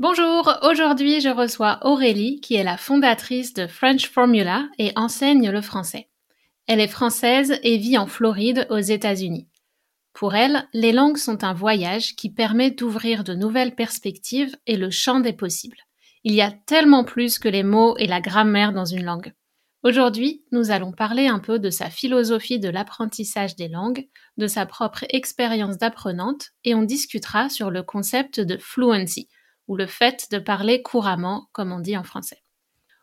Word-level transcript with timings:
Bonjour, 0.00 0.52
aujourd'hui 0.62 1.20
je 1.20 1.28
reçois 1.28 1.78
Aurélie 1.82 2.40
qui 2.40 2.56
est 2.56 2.64
la 2.64 2.76
fondatrice 2.76 3.54
de 3.54 3.68
French 3.68 4.10
Formula 4.10 4.68
et 4.76 4.90
enseigne 4.96 5.52
le 5.52 5.60
français. 5.60 6.08
Elle 6.66 6.80
est 6.80 6.88
française 6.88 7.60
et 7.62 7.76
vit 7.76 7.96
en 7.96 8.08
Floride 8.08 8.66
aux 8.70 8.80
États-Unis. 8.80 9.46
Pour 10.12 10.34
elle, 10.34 10.68
les 10.72 10.90
langues 10.90 11.16
sont 11.16 11.44
un 11.44 11.54
voyage 11.54 12.16
qui 12.16 12.28
permet 12.28 12.72
d'ouvrir 12.72 13.22
de 13.22 13.34
nouvelles 13.34 13.76
perspectives 13.76 14.56
et 14.66 14.76
le 14.76 14.90
champ 14.90 15.20
des 15.20 15.32
possibles. 15.32 15.78
Il 16.24 16.34
y 16.34 16.42
a 16.42 16.50
tellement 16.50 17.04
plus 17.04 17.38
que 17.38 17.48
les 17.48 17.62
mots 17.62 17.96
et 17.96 18.08
la 18.08 18.20
grammaire 18.20 18.72
dans 18.72 18.86
une 18.86 19.04
langue. 19.04 19.32
Aujourd'hui, 19.84 20.42
nous 20.50 20.72
allons 20.72 20.90
parler 20.90 21.28
un 21.28 21.38
peu 21.38 21.60
de 21.60 21.70
sa 21.70 21.88
philosophie 21.88 22.58
de 22.58 22.68
l'apprentissage 22.68 23.54
des 23.54 23.68
langues, 23.68 24.08
de 24.38 24.48
sa 24.48 24.66
propre 24.66 25.04
expérience 25.10 25.78
d'apprenante 25.78 26.48
et 26.64 26.74
on 26.74 26.82
discutera 26.82 27.48
sur 27.48 27.70
le 27.70 27.84
concept 27.84 28.40
de 28.40 28.56
fluency, 28.56 29.28
ou 29.68 29.76
le 29.76 29.86
fait 29.86 30.28
de 30.30 30.38
parler 30.38 30.82
couramment, 30.82 31.48
comme 31.52 31.72
on 31.72 31.80
dit 31.80 31.96
en 31.96 32.04
français. 32.04 32.42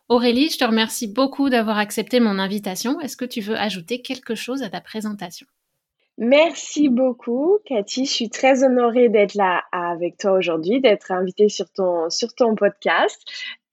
Aurélie, 0.09 0.50
je 0.50 0.58
te 0.58 0.66
remercie 0.66 1.08
beaucoup 1.08 1.50
d'avoir 1.50 1.78
accepté 1.78 2.20
mon 2.20 2.38
invitation. 2.38 3.00
Est-ce 3.00 3.16
que 3.16 3.23
tu 3.23 3.40
veux 3.40 3.56
ajouter 3.56 4.02
quelque 4.02 4.36
chose 4.36 4.62
à 4.62 4.70
ta 4.70 4.81
présentation? 4.81 5.48
Merci 6.18 6.90
beaucoup, 6.90 7.59
Cathy. 7.66 8.06
Je 8.06 8.12
suis 8.12 8.30
très 8.30 8.64
honorée 8.64 9.09
d'être 9.09 9.35
là 9.35 9.63
avec 9.72 10.18
toi 10.18 10.34
aujourd'hui, 10.34 10.81
d'être 10.81 11.12
invitée 11.12 11.47
sur 11.50 11.72
ton, 11.72 12.09
podcast. 12.56 13.24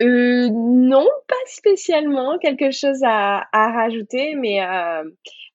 Euh, 0.01 0.49
non, 0.49 1.07
pas 1.27 1.35
spécialement 1.47 2.39
quelque 2.39 2.71
chose 2.71 3.03
à, 3.05 3.49
à 3.53 3.73
rajouter, 3.73 4.35
mais 4.37 4.63
euh, 4.63 5.03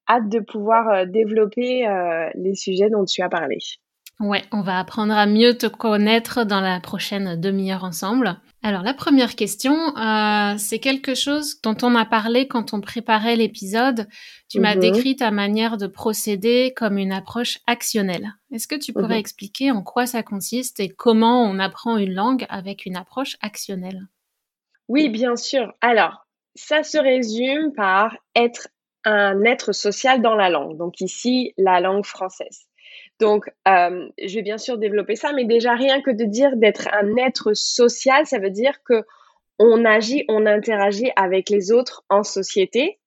hâte 0.10 0.28
de 0.28 0.40
pouvoir 0.40 0.90
euh, 0.90 1.06
développer 1.06 1.88
les 2.36 2.56
sujets 2.56 2.90
dont 2.90 3.06
tu 3.06 3.22
as 3.22 3.30
parlé. 3.30 3.58
Ouais, 4.20 4.44
on 4.52 4.62
va 4.62 4.80
apprendre 4.80 5.14
à 5.14 5.26
mieux 5.26 5.58
te 5.58 5.66
connaître 5.66 6.46
dans 6.46 6.62
la 6.62 6.80
prochaine 6.80 7.40
demi-heure 7.40 7.84
ensemble. 7.84 8.40
Alors 8.62 8.84
la 8.84 8.94
première 8.94 9.36
question, 9.36 9.74
euh, 9.98 10.56
c'est 10.58 10.80
quelque 10.80 11.16
chose 11.16 11.60
dont 11.62 11.76
on 11.82 11.96
a 11.96 12.06
parlé 12.06 12.48
quand 12.48 12.74
on 12.74 12.80
préparait 12.80 13.36
l'épisode. 13.36 14.08
Tu 14.50 14.60
m'as 14.60 14.76
mhm. 14.76 14.82
décrit 14.82 15.16
ta 15.18 15.32
manière 15.32 15.78
de 15.78 15.88
procéder 15.88 16.74
comme 16.76 16.98
une 16.98 17.12
approche 17.12 17.60
actionnelle. 17.68 18.34
Est-ce 18.52 18.68
que 18.68 18.76
tu 18.76 18.94
pourrais 18.94 19.16
mhm. 19.16 19.20
expliquer 19.20 19.72
en 19.72 19.82
quoi 19.82 20.06
ça 20.06 20.24
consiste 20.24 20.80
et 20.80 20.90
comment 20.90 21.44
on 21.44 21.60
apprend 21.60 21.98
une 21.98 22.14
langue 22.14 22.46
avec 22.50 22.86
une 22.86 22.96
approche 22.96 23.36
actionnelle? 23.42 24.08
Oui, 24.88 25.10
bien 25.10 25.36
sûr. 25.36 25.74
Alors, 25.82 26.26
ça 26.56 26.84
se 26.84 26.98
résume 26.98 27.74
par 27.74 28.16
être 28.36 28.70
un 29.06 29.44
être 29.44 29.74
social 29.74 30.22
dans 30.22 30.36
la 30.36 30.50
langue. 30.50 30.78
Donc 30.78 31.02
ici, 31.02 31.54
la 31.58 31.82
langue 31.82 32.06
française. 32.06 32.68
Donc, 33.24 33.50
euh, 33.70 34.10
je 34.22 34.36
vais 34.36 34.42
bien 34.42 34.58
sûr 34.58 34.78
développer 34.78 35.16
ça, 35.16 35.32
mais 35.32 35.46
déjà 35.46 35.76
rien 35.76 36.02
que 36.02 36.12
de 36.12 36.26
dire 36.26 36.58
d'être 36.58 36.90
un 36.92 37.16
être 37.16 37.54
social, 37.54 38.26
ça 38.26 38.38
veut 38.38 38.50
dire 38.50 38.84
que 38.84 39.06
on 39.60 39.86
agit, 39.86 40.26
on 40.28 40.46
interagit 40.46 41.10
avec 41.16 41.50
les 41.50 41.72
autres 41.72 42.04
en 42.10 42.24
société. 42.24 43.00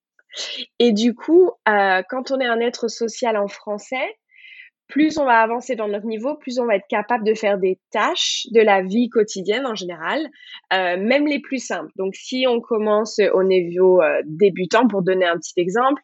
Et 0.79 0.91
du 0.91 1.13
coup, 1.13 1.51
euh, 1.69 2.01
quand 2.09 2.31
on 2.31 2.39
est 2.39 2.47
un 2.47 2.59
être 2.61 2.87
social 2.87 3.37
en 3.37 3.47
français, 3.47 4.17
plus 4.87 5.17
on 5.17 5.25
va 5.25 5.39
avancer 5.41 5.75
dans 5.75 5.87
notre 5.87 6.05
niveau, 6.05 6.35
plus 6.35 6.59
on 6.59 6.65
va 6.65 6.75
être 6.75 6.87
capable 6.89 7.25
de 7.25 7.33
faire 7.33 7.57
des 7.57 7.79
tâches 7.91 8.47
de 8.51 8.61
la 8.61 8.81
vie 8.81 9.09
quotidienne 9.09 9.65
en 9.65 9.75
général, 9.75 10.27
euh, 10.73 10.97
même 10.97 11.27
les 11.27 11.39
plus 11.39 11.59
simples. 11.59 11.91
Donc, 11.97 12.15
si 12.15 12.45
on 12.47 12.61
commence 12.61 13.19
au 13.33 13.43
niveau 13.43 14.01
euh, 14.01 14.21
débutant, 14.25 14.87
pour 14.87 15.01
donner 15.01 15.25
un 15.25 15.37
petit 15.37 15.59
exemple, 15.59 16.01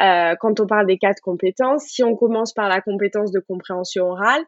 euh, 0.00 0.34
quand 0.40 0.60
on 0.60 0.66
parle 0.66 0.86
des 0.86 0.98
quatre 0.98 1.20
compétences, 1.20 1.84
si 1.84 2.04
on 2.04 2.16
commence 2.16 2.52
par 2.52 2.68
la 2.68 2.80
compétence 2.80 3.32
de 3.32 3.40
compréhension 3.40 4.06
orale, 4.06 4.42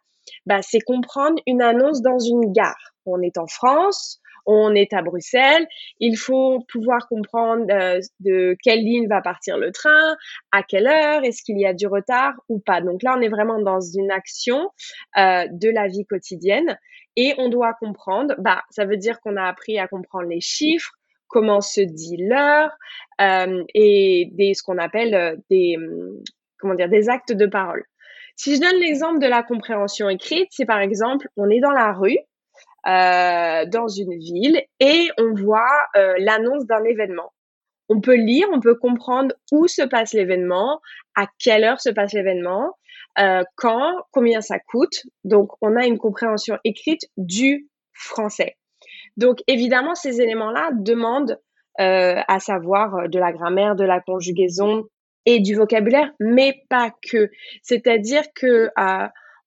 bah, 0.47 0.63
c'est 0.63 0.81
comprendre 0.81 1.43
une 1.47 1.63
annonce 1.63 2.03
dans 2.03 2.19
une 2.19 2.53
gare. 2.53 2.95
On 3.07 3.21
est 3.21 3.39
en 3.39 3.49
France, 3.49 4.21
on 4.47 4.75
est 4.75 4.93
à 4.93 5.03
Bruxelles, 5.03 5.67
il 6.01 6.17
faut 6.17 6.61
pouvoir 6.69 7.09
comprendre 7.09 7.67
euh, 7.71 8.01
de 8.21 8.57
quelle 8.63 8.81
ligne 8.81 9.09
va 9.09 9.21
partir 9.21 9.59
le 9.59 9.73
train, 9.73 10.17
à 10.51 10.63
quelle 10.63 10.87
heure, 10.87 11.25
est-ce 11.25 11.43
qu'il 11.43 11.59
y 11.59 11.67
a 11.67 11.75
du 11.75 11.87
retard 11.87 12.35
ou 12.49 12.59
pas. 12.59 12.81
Donc 12.81 13.03
là, 13.03 13.15
on 13.17 13.21
est 13.21 13.29
vraiment 13.29 13.61
dans 13.61 13.81
une 13.81 14.11
action 14.11 14.71
euh, 15.17 15.47
de 15.51 15.71
la 15.71 15.89
vie 15.89 16.05
quotidienne 16.07 16.79
et 17.17 17.35
on 17.39 17.49
doit 17.49 17.75
comprendre, 17.75 18.35
bah, 18.39 18.63
ça 18.71 18.85
veut 18.85 18.97
dire 18.97 19.21
qu'on 19.21 19.37
a 19.37 19.45
appris 19.45 19.79
à 19.79 19.87
comprendre 19.87 20.29
les 20.29 20.41
chiffres, 20.41 20.93
comment 21.29 21.61
se 21.61 21.81
dit 21.81 22.17
l'heure 22.19 22.71
euh, 23.21 23.65
et 23.75 24.31
des, 24.33 24.55
ce 24.55 24.63
qu'on 24.63 24.79
appelle 24.79 25.41
des, 25.51 25.77
comment 26.59 26.75
dire, 26.75 26.89
des 26.89 27.09
actes 27.09 27.33
de 27.33 27.47
parole. 27.47 27.85
Si 28.37 28.57
je 28.57 28.61
donne 28.61 28.81
l'exemple 28.81 29.19
de 29.19 29.27
la 29.27 29.43
compréhension 29.43 30.09
écrite, 30.09 30.49
c'est 30.51 30.65
par 30.65 30.81
exemple, 30.81 31.29
on 31.37 31.51
est 31.51 31.61
dans 31.61 31.71
la 31.71 31.93
rue, 31.93 32.19
euh, 32.87 33.65
dans 33.67 33.87
une 33.87 34.19
ville 34.19 34.61
et 34.81 35.09
on 35.17 35.35
voit 35.35 35.87
euh, 35.97 36.15
l'annonce 36.19 36.67
d'un 36.67 36.83
événement. 36.83 37.33
On 37.89 38.01
peut 38.01 38.17
lire, 38.17 38.49
on 38.53 38.59
peut 38.59 38.75
comprendre 38.75 39.35
où 39.53 39.69
se 39.69 39.83
passe 39.83 40.15
l'événement, 40.15 40.81
à 41.15 41.27
quelle 41.39 41.63
heure 41.63 41.81
se 41.81 41.91
passe 41.91 42.13
l'événement, 42.13 42.77
euh, 43.21 43.45
quand, 43.55 43.95
combien 44.11 44.41
ça 44.41 44.59
coûte. 44.59 45.03
Donc, 45.23 45.51
on 45.61 45.77
a 45.77 45.87
une 45.87 45.99
compréhension 45.99 46.59
écrite 46.65 47.03
du 47.17 47.69
français. 47.93 48.57
Donc, 49.17 49.39
évidemment, 49.47 49.95
ces 49.95 50.21
éléments-là 50.21 50.71
demandent 50.73 51.39
à 51.79 52.39
savoir 52.39 53.09
de 53.09 53.19
la 53.19 53.33
grammaire, 53.33 53.75
de 53.77 53.85
la 53.85 54.01
conjugaison 54.01 54.85
et 55.25 55.41
du 55.41 55.55
vocabulaire, 55.55 56.11
mais 56.21 56.63
pas 56.69 56.91
que. 57.11 57.31
C'est-à-dire 57.63 58.25
que 58.35 58.69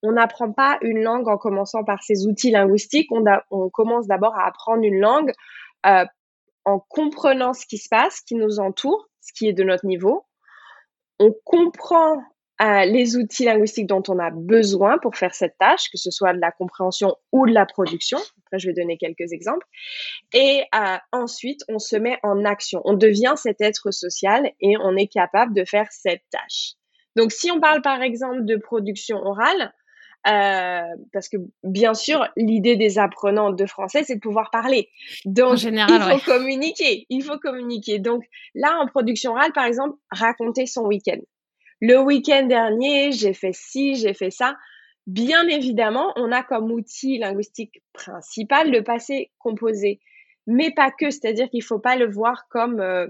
on 0.06 0.14
n'apprend 0.14 0.52
pas 0.52 0.78
une 0.82 1.02
langue 1.02 1.28
en 1.28 1.38
commençant 1.38 1.84
par 1.84 2.04
ses 2.04 2.28
outils 2.28 2.52
linguistiques. 2.52 3.10
On, 3.12 3.70
commence 3.70 4.08
d'abord 4.08 4.36
à 4.36 4.48
apprendre 4.48 4.84
une 4.84 5.00
langue 5.00 5.32
euh, 5.86 6.06
en 6.64 6.80
comprenant 6.80 7.54
ce 7.54 7.66
qui 7.66 7.78
se 7.78 7.90
passe, 7.90 8.18
ce 8.18 8.22
qui 8.26 8.36
nous 8.36 8.60
entoure, 8.60 9.08
ce 9.22 9.34
qui 9.34 9.48
est 9.48 9.54
de 9.54 9.64
notre 9.64 9.86
niveau. 9.86 10.26
On 11.20 11.34
comprend 11.44 12.22
euh, 12.62 12.86
les 12.86 13.18
outils 13.18 13.46
linguistiques 13.46 13.88
dont 13.88 14.04
on 14.08 14.20
a 14.20 14.30
besoin 14.30 14.98
pour 15.00 15.16
faire 15.16 15.34
cette 15.34 15.58
tâche, 15.58 15.90
que 15.92 15.98
ce 15.98 16.12
soit 16.12 16.34
de 16.34 16.40
la 16.40 16.52
compréhension 16.52 17.16
ou 17.32 17.48
de 17.48 17.54
la 17.54 17.66
production. 17.66 18.18
Après, 18.46 18.60
je 18.60 18.68
vais 18.68 18.74
donner 18.74 18.98
quelques 18.98 19.34
exemples. 19.34 19.66
Et 20.34 20.64
euh, 20.76 20.98
ensuite, 21.12 21.62
on 21.68 21.80
se 21.80 21.96
met 21.96 22.20
en 22.24 22.46
action. 22.46 22.82
On 22.86 22.94
devient 22.94 23.34
cet 23.36 23.60
être 23.60 23.92
social 23.92 24.52
et 24.62 24.78
on 24.78 24.96
est 24.96 25.08
capable 25.08 25.54
de 25.54 25.66
faire 25.66 25.88
cette 25.92 26.24
tâche. 26.30 26.74
Donc, 27.16 27.32
si 27.32 27.50
on 27.52 27.60
parle 27.60 27.82
par 27.82 28.02
exemple 28.02 28.46
de 28.46 28.56
production 28.56 29.18
orale, 29.18 29.74
euh, 30.28 30.82
parce 31.14 31.30
que 31.30 31.38
bien 31.64 31.94
sûr, 31.94 32.28
l'idée 32.36 32.76
des 32.76 32.98
apprenants 32.98 33.52
de 33.52 33.66
français, 33.66 34.04
c'est 34.04 34.16
de 34.16 34.20
pouvoir 34.20 34.50
parler. 34.50 34.90
Donc, 35.26 35.58
général, 35.58 36.02
il 36.14 36.20
faut 36.20 36.32
communiquer. 36.32 37.06
Il 37.10 37.24
faut 37.24 37.38
communiquer. 37.38 38.00
Donc, 38.00 38.24
là, 38.56 38.78
en 38.80 38.88
production 38.88 39.32
orale, 39.34 39.54
par 39.54 39.66
exemple, 39.66 39.96
raconter 40.12 40.66
son 40.66 40.86
week-end. 40.86 41.20
Le 41.82 42.00
week-end 42.00 42.48
dernier, 42.48 43.12
j'ai 43.12 43.34
fait 43.34 43.54
ci, 43.54 43.96
j'ai 43.96 44.14
fait 44.14 44.32
ça. 44.32 44.56
Bien 45.06 45.48
évidemment, 45.48 46.12
on 46.16 46.32
a 46.32 46.42
comme 46.42 46.72
outil 46.72 47.20
linguistique 47.20 47.84
principal 47.94 48.72
le 48.72 48.84
passé 48.84 49.32
composé, 49.38 50.00
mais 50.48 50.72
pas 50.72 50.90
que. 50.90 51.12
C'est-à-dire 51.12 51.50
qu'il 51.50 51.64
faut 51.64 51.80
pas 51.80 51.96
le 51.96 52.10
voir 52.10 52.48
comme 52.50 52.80
euh, 52.80 53.06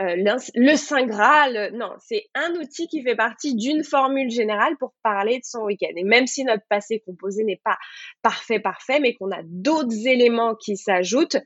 euh, 0.00 0.16
le 0.54 0.76
Saint 0.76 1.06
Graal. 1.06 1.70
Non, 1.74 1.92
c'est 2.00 2.24
un 2.34 2.54
outil 2.54 2.88
qui 2.88 3.02
fait 3.02 3.14
partie 3.14 3.54
d'une 3.54 3.84
formule 3.84 4.30
générale 4.30 4.76
pour 4.78 4.92
parler 5.02 5.38
de 5.38 5.44
son 5.44 5.62
week-end. 5.62 5.92
Et 5.96 6.04
même 6.04 6.26
si 6.26 6.44
notre 6.44 6.64
passé 6.68 7.02
composé 7.06 7.44
n'est 7.44 7.60
pas 7.64 7.78
parfait, 8.22 8.58
parfait, 8.58 8.98
mais 8.98 9.14
qu'on 9.14 9.30
a 9.30 9.42
d'autres 9.44 10.06
éléments 10.06 10.56
qui 10.56 10.76
s'ajoutent, 10.76 11.36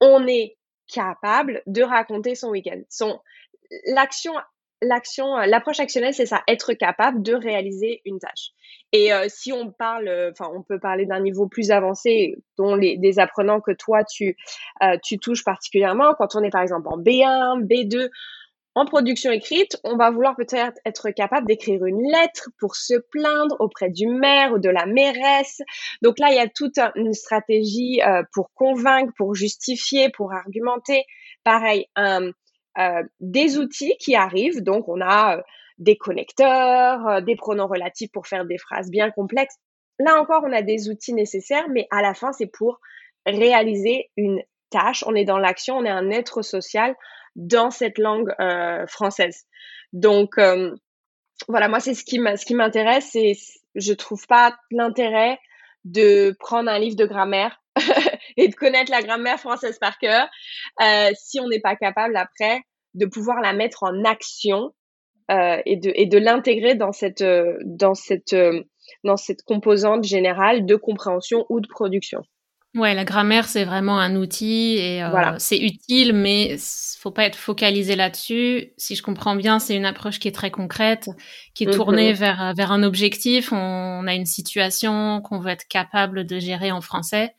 on 0.00 0.26
est 0.26 0.56
capable 0.92 1.62
de 1.66 1.82
raconter 1.82 2.34
son 2.34 2.50
week-end. 2.50 2.80
Son, 2.88 3.20
l'action 3.86 4.32
l'action, 4.82 5.38
euh, 5.38 5.46
l'approche 5.46 5.80
actionnelle, 5.80 6.12
c'est 6.12 6.26
ça, 6.26 6.42
être 6.48 6.74
capable 6.74 7.22
de 7.22 7.34
réaliser 7.34 8.02
une 8.04 8.18
tâche. 8.18 8.50
Et 8.92 9.12
euh, 9.12 9.26
si 9.28 9.52
on 9.52 9.70
parle, 9.70 10.08
euh, 10.08 10.30
enfin, 10.32 10.50
on 10.54 10.62
peut 10.62 10.78
parler 10.78 11.06
d'un 11.06 11.20
niveau 11.20 11.46
plus 11.46 11.70
avancé, 11.70 12.36
dont 12.58 12.74
les 12.74 12.98
des 12.98 13.18
apprenants 13.18 13.60
que 13.60 13.72
toi 13.72 14.04
tu 14.04 14.36
tu 15.02 15.18
touches 15.18 15.44
particulièrement. 15.44 16.14
Quand 16.18 16.34
on 16.34 16.42
est 16.42 16.50
par 16.50 16.62
exemple 16.62 16.88
en 16.88 16.98
B1, 16.98 17.62
B2, 17.66 18.10
en 18.74 18.86
production 18.86 19.30
écrite, 19.30 19.78
on 19.84 19.96
va 19.96 20.10
vouloir 20.10 20.34
peut-être 20.34 20.78
être 20.84 21.10
capable 21.10 21.46
d'écrire 21.46 21.84
une 21.84 22.02
lettre 22.10 22.50
pour 22.58 22.74
se 22.74 22.94
plaindre 23.10 23.56
auprès 23.60 23.90
du 23.90 24.06
maire 24.06 24.52
ou 24.52 24.58
de 24.58 24.70
la 24.70 24.86
mairesse. 24.86 25.60
Donc 26.00 26.18
là, 26.18 26.28
il 26.30 26.36
y 26.36 26.40
a 26.40 26.48
toute 26.48 26.78
une 26.96 27.12
stratégie 27.12 28.00
pour 28.32 28.50
convaincre, 28.54 29.12
pour 29.16 29.34
justifier, 29.34 30.08
pour 30.10 30.32
argumenter. 30.32 31.04
Pareil, 31.44 31.86
un 31.96 32.30
euh, 32.78 33.02
des 33.20 33.58
outils 33.58 33.96
qui 33.98 34.14
arrivent. 34.14 34.62
Donc, 34.62 34.88
on 34.88 35.00
a 35.00 35.36
euh, 35.36 35.42
des 35.78 35.96
connecteurs, 35.96 37.06
euh, 37.06 37.20
des 37.20 37.36
pronoms 37.36 37.66
relatifs 37.66 38.10
pour 38.12 38.26
faire 38.26 38.44
des 38.44 38.58
phrases 38.58 38.90
bien 38.90 39.10
complexes. 39.10 39.56
Là 39.98 40.20
encore, 40.20 40.42
on 40.46 40.52
a 40.52 40.62
des 40.62 40.88
outils 40.88 41.12
nécessaires, 41.12 41.68
mais 41.70 41.86
à 41.90 42.02
la 42.02 42.14
fin, 42.14 42.32
c'est 42.32 42.46
pour 42.46 42.80
réaliser 43.26 44.10
une 44.16 44.42
tâche. 44.70 45.04
On 45.06 45.14
est 45.14 45.24
dans 45.24 45.38
l'action, 45.38 45.76
on 45.76 45.84
est 45.84 45.90
un 45.90 46.10
être 46.10 46.42
social 46.42 46.96
dans 47.36 47.70
cette 47.70 47.98
langue 47.98 48.34
française. 48.88 49.44
Donc, 49.92 50.40
voilà, 51.48 51.68
moi, 51.68 51.78
c'est 51.78 51.94
ce 51.94 52.04
qui 52.04 52.54
m'intéresse. 52.54 53.14
Et 53.14 53.36
je 53.74 53.92
trouve 53.92 54.26
pas 54.26 54.56
l'intérêt 54.70 55.38
de 55.84 56.34
prendre 56.38 56.70
un 56.70 56.78
livre 56.78 56.96
de 56.96 57.06
grammaire 57.06 57.60
et 58.36 58.48
de 58.48 58.54
connaître 58.54 58.90
la 58.90 59.02
grammaire 59.02 59.38
française 59.38 59.78
par 59.78 59.98
cœur, 59.98 60.28
euh, 60.82 61.10
si 61.18 61.40
on 61.40 61.48
n'est 61.48 61.60
pas 61.60 61.76
capable 61.76 62.16
après 62.16 62.62
de 62.94 63.06
pouvoir 63.06 63.40
la 63.40 63.52
mettre 63.52 63.82
en 63.84 64.04
action 64.04 64.72
euh, 65.30 65.62
et 65.64 65.76
de, 65.76 65.92
et 65.94 66.06
de 66.06 66.18
l'intégrer 66.18 66.74
dans 66.74 66.92
cette, 66.92 67.22
euh, 67.22 67.56
dans, 67.64 67.94
cette, 67.94 68.36
dans 69.04 69.16
cette 69.16 69.42
composante 69.42 70.04
générale 70.04 70.66
de 70.66 70.76
compréhension 70.76 71.46
ou 71.48 71.60
de 71.60 71.68
production. 71.68 72.22
Ouais, 72.74 72.94
la 72.94 73.04
grammaire, 73.04 73.46
c'est 73.48 73.64
vraiment 73.64 73.98
un 73.98 74.16
outil 74.16 74.78
et 74.78 75.02
euh, 75.02 75.34
c'est 75.36 75.58
utile, 75.58 76.14
mais 76.14 76.56
faut 76.98 77.10
pas 77.10 77.24
être 77.24 77.36
focalisé 77.36 77.96
là-dessus. 77.96 78.72
Si 78.78 78.96
je 78.96 79.02
comprends 79.02 79.36
bien, 79.36 79.58
c'est 79.58 79.76
une 79.76 79.84
approche 79.84 80.18
qui 80.18 80.28
est 80.28 80.32
très 80.32 80.50
concrète, 80.50 81.10
qui 81.52 81.64
est 81.64 81.70
tournée 81.70 82.14
mm-hmm. 82.14 82.16
vers, 82.16 82.54
vers 82.56 82.72
un 82.72 82.82
objectif. 82.82 83.52
On, 83.52 84.06
a 84.06 84.14
une 84.14 84.24
situation 84.24 85.20
qu'on 85.20 85.38
veut 85.38 85.50
être 85.50 85.68
capable 85.68 86.24
de 86.24 86.38
gérer 86.38 86.72
en 86.72 86.80
français. 86.80 87.34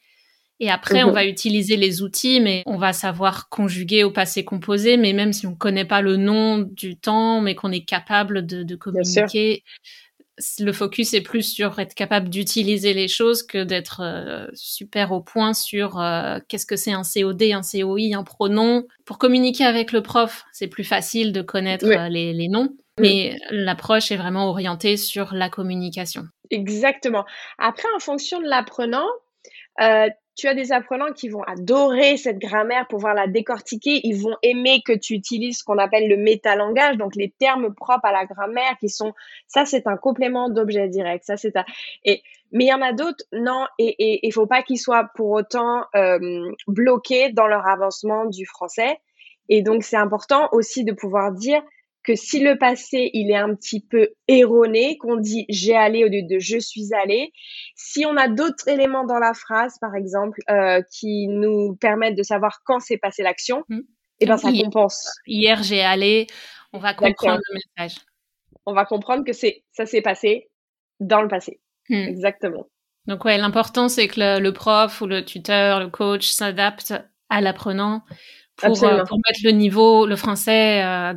Et 0.63 0.69
après, 0.69 1.03
on 1.03 1.11
va 1.11 1.25
utiliser 1.25 1.75
les 1.75 2.01
outils, 2.01 2.39
mais 2.39 2.63
on 2.65 2.77
va 2.77 2.93
savoir 2.93 3.49
conjuguer 3.49 4.05
au 4.05 4.11
passé 4.11 4.45
composé. 4.45 4.95
Mais 4.95 5.11
même 5.11 5.33
si 5.33 5.45
on 5.45 5.55
connaît 5.55 5.83
pas 5.83 6.01
le 6.01 6.15
nom 6.15 6.59
du 6.59 6.95
temps, 6.95 7.41
mais 7.41 7.53
qu'on 7.53 7.73
est 7.73 7.83
capable 7.83 8.45
de, 8.45 8.63
de 8.63 8.75
communiquer, 8.77 9.65
le 10.61 10.71
focus 10.71 11.13
est 11.15 11.21
plus 11.21 11.43
sur 11.43 11.77
être 11.79 11.93
capable 11.95 12.29
d'utiliser 12.29 12.93
les 12.93 13.09
choses 13.09 13.43
que 13.43 13.61
d'être 13.65 13.99
euh, 14.01 14.47
super 14.53 15.11
au 15.11 15.19
point 15.19 15.53
sur 15.53 15.99
euh, 15.99 16.39
qu'est-ce 16.47 16.65
que 16.65 16.77
c'est 16.77 16.93
un 16.93 17.01
COD, 17.03 17.43
un 17.43 17.59
COI, 17.59 18.17
un 18.17 18.23
pronom. 18.23 18.85
Pour 19.03 19.17
communiquer 19.17 19.65
avec 19.65 19.91
le 19.91 20.01
prof, 20.01 20.45
c'est 20.53 20.69
plus 20.69 20.85
facile 20.85 21.33
de 21.33 21.41
connaître 21.41 21.85
euh, 21.85 22.07
les, 22.07 22.31
les, 22.31 22.47
noms, 22.47 22.69
mais 23.01 23.35
l'approche 23.51 24.13
est 24.13 24.17
vraiment 24.17 24.47
orientée 24.47 24.95
sur 24.95 25.33
la 25.33 25.49
communication. 25.49 26.23
Exactement. 26.51 27.25
Après, 27.57 27.89
en 27.97 27.99
fonction 27.99 28.39
de 28.39 28.47
l'apprenant, 28.47 29.09
tu 30.35 30.47
as 30.47 30.55
des 30.55 30.71
apprenants 30.71 31.13
qui 31.13 31.29
vont 31.29 31.43
adorer 31.43 32.17
cette 32.17 32.39
grammaire, 32.39 32.87
pouvoir 32.87 33.13
la 33.13 33.27
décortiquer. 33.27 34.01
Ils 34.03 34.21
vont 34.21 34.35
aimer 34.41 34.81
que 34.83 34.93
tu 34.93 35.13
utilises 35.13 35.59
ce 35.59 35.63
qu'on 35.63 35.77
appelle 35.77 36.07
le 36.07 36.17
métalangage, 36.17 36.97
donc 36.97 37.15
les 37.15 37.29
termes 37.29 37.73
propres 37.73 38.05
à 38.05 38.11
la 38.11 38.25
grammaire 38.25 38.75
qui 38.79 38.89
sont, 38.89 39.13
ça 39.47 39.65
c'est 39.65 39.85
un 39.87 39.97
complément 39.97 40.49
d'objet 40.49 40.87
direct. 40.87 41.23
Ça 41.25 41.37
c'est 41.37 41.55
un, 41.55 41.65
et, 42.03 42.23
mais 42.51 42.65
il 42.65 42.69
y 42.69 42.73
en 42.73 42.81
a 42.81 42.93
d'autres, 42.93 43.25
non, 43.31 43.65
et 43.79 44.25
il 44.25 44.31
faut 44.31 44.47
pas 44.47 44.61
qu'ils 44.63 44.79
soient 44.79 45.09
pour 45.15 45.31
autant 45.31 45.85
euh, 45.95 46.19
bloqués 46.67 47.31
dans 47.31 47.47
leur 47.47 47.67
avancement 47.67 48.25
du 48.25 48.45
français. 48.45 48.99
Et 49.49 49.61
donc 49.61 49.83
c'est 49.83 49.97
important 49.97 50.49
aussi 50.51 50.83
de 50.83 50.93
pouvoir 50.93 51.31
dire, 51.31 51.61
que 52.03 52.15
si 52.15 52.39
le 52.39 52.57
passé 52.57 53.09
il 53.13 53.31
est 53.31 53.37
un 53.37 53.55
petit 53.55 53.79
peu 53.79 54.09
erroné, 54.27 54.97
qu'on 54.97 55.15
dit 55.15 55.45
j'ai 55.49 55.75
allé 55.75 56.03
au 56.03 56.07
lieu 56.07 56.23
de 56.23 56.39
je 56.39 56.59
suis 56.59 56.93
allé, 56.93 57.31
si 57.75 58.05
on 58.05 58.15
a 58.17 58.27
d'autres 58.27 58.67
éléments 58.67 59.05
dans 59.05 59.19
la 59.19 59.33
phrase, 59.33 59.77
par 59.79 59.95
exemple, 59.95 60.39
euh, 60.49 60.81
qui 60.91 61.27
nous 61.27 61.75
permettent 61.79 62.17
de 62.17 62.23
savoir 62.23 62.59
quand 62.65 62.79
s'est 62.79 62.97
passée 62.97 63.23
l'action, 63.23 63.63
mmh. 63.69 63.77
et 63.77 63.81
eh 64.21 64.25
ben 64.25 64.37
ça 64.37 64.51
compense. 64.51 65.09
Hier 65.25 65.63
j'ai 65.63 65.81
allé, 65.81 66.27
on 66.73 66.79
va 66.79 66.93
comprendre 66.93 67.41
le 67.49 67.59
message. 67.77 67.99
On 68.65 68.73
va 68.73 68.85
comprendre 68.85 69.23
que 69.23 69.33
c'est 69.33 69.63
ça 69.71 69.85
s'est 69.85 70.01
passé 70.01 70.49
dans 70.99 71.21
le 71.21 71.27
passé. 71.27 71.59
Mmh. 71.89 71.95
Exactement. 71.95 72.67
Donc 73.05 73.25
ouais, 73.25 73.37
l'important 73.37 73.89
c'est 73.89 74.07
que 74.07 74.39
le, 74.39 74.51
prof 74.51 75.01
ou 75.01 75.07
le 75.07 75.25
tuteur, 75.25 75.79
le 75.79 75.89
coach 75.89 76.27
s'adapte 76.27 76.93
à 77.29 77.41
l'apprenant 77.41 78.03
pour, 78.55 78.83
euh, 78.83 79.03
pour, 79.03 79.17
mettre 79.17 79.39
le 79.43 79.51
niveau, 79.51 80.05
le 80.05 80.15
français 80.15 80.83
euh, 80.83 81.13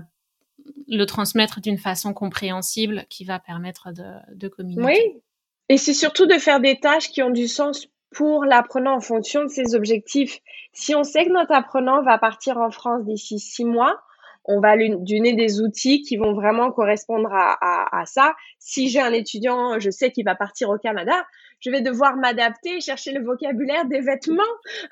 le 0.88 1.04
transmettre 1.04 1.60
d'une 1.60 1.78
façon 1.78 2.12
compréhensible 2.12 3.04
qui 3.08 3.24
va 3.24 3.38
permettre 3.38 3.88
de, 3.92 4.48
communiquer. 4.48 4.82
Oui, 4.82 5.22
et 5.68 5.78
c'est 5.78 5.94
surtout 5.94 6.26
de 6.26 6.38
faire 6.38 6.60
des 6.60 6.78
tâches 6.78 7.10
qui 7.10 7.22
ont 7.22 7.30
du 7.30 7.48
sens 7.48 7.88
pour 8.14 8.44
l'apprenant 8.44 8.96
en 8.96 9.00
fonction 9.00 9.42
de 9.42 9.48
ses 9.48 9.74
objectifs. 9.74 10.38
Si 10.72 10.94
on 10.94 11.02
sait 11.02 11.24
que 11.24 11.32
notre 11.32 11.52
apprenant 11.52 12.02
va 12.02 12.18
partir 12.18 12.58
en 12.58 12.70
France 12.70 13.04
d'ici 13.04 13.38
six 13.38 13.64
mois, 13.64 14.00
on 14.44 14.60
va 14.60 14.76
lui 14.76 14.90
donner 14.90 15.34
des 15.34 15.60
outils 15.60 16.02
qui 16.02 16.16
vont 16.16 16.32
vraiment 16.32 16.70
correspondre 16.70 17.30
à, 17.32 17.98
à, 18.00 18.06
ça. 18.06 18.34
Si 18.60 18.88
j'ai 18.88 19.00
un 19.00 19.12
étudiant, 19.12 19.80
je 19.80 19.90
sais 19.90 20.12
qu'il 20.12 20.24
va 20.24 20.36
partir 20.36 20.70
au 20.70 20.78
Canada, 20.78 21.26
je 21.60 21.70
vais 21.70 21.80
devoir 21.80 22.16
m'adapter, 22.16 22.80
chercher 22.80 23.12
le 23.12 23.24
vocabulaire 23.24 23.86
des 23.86 24.00
vêtements 24.00 24.42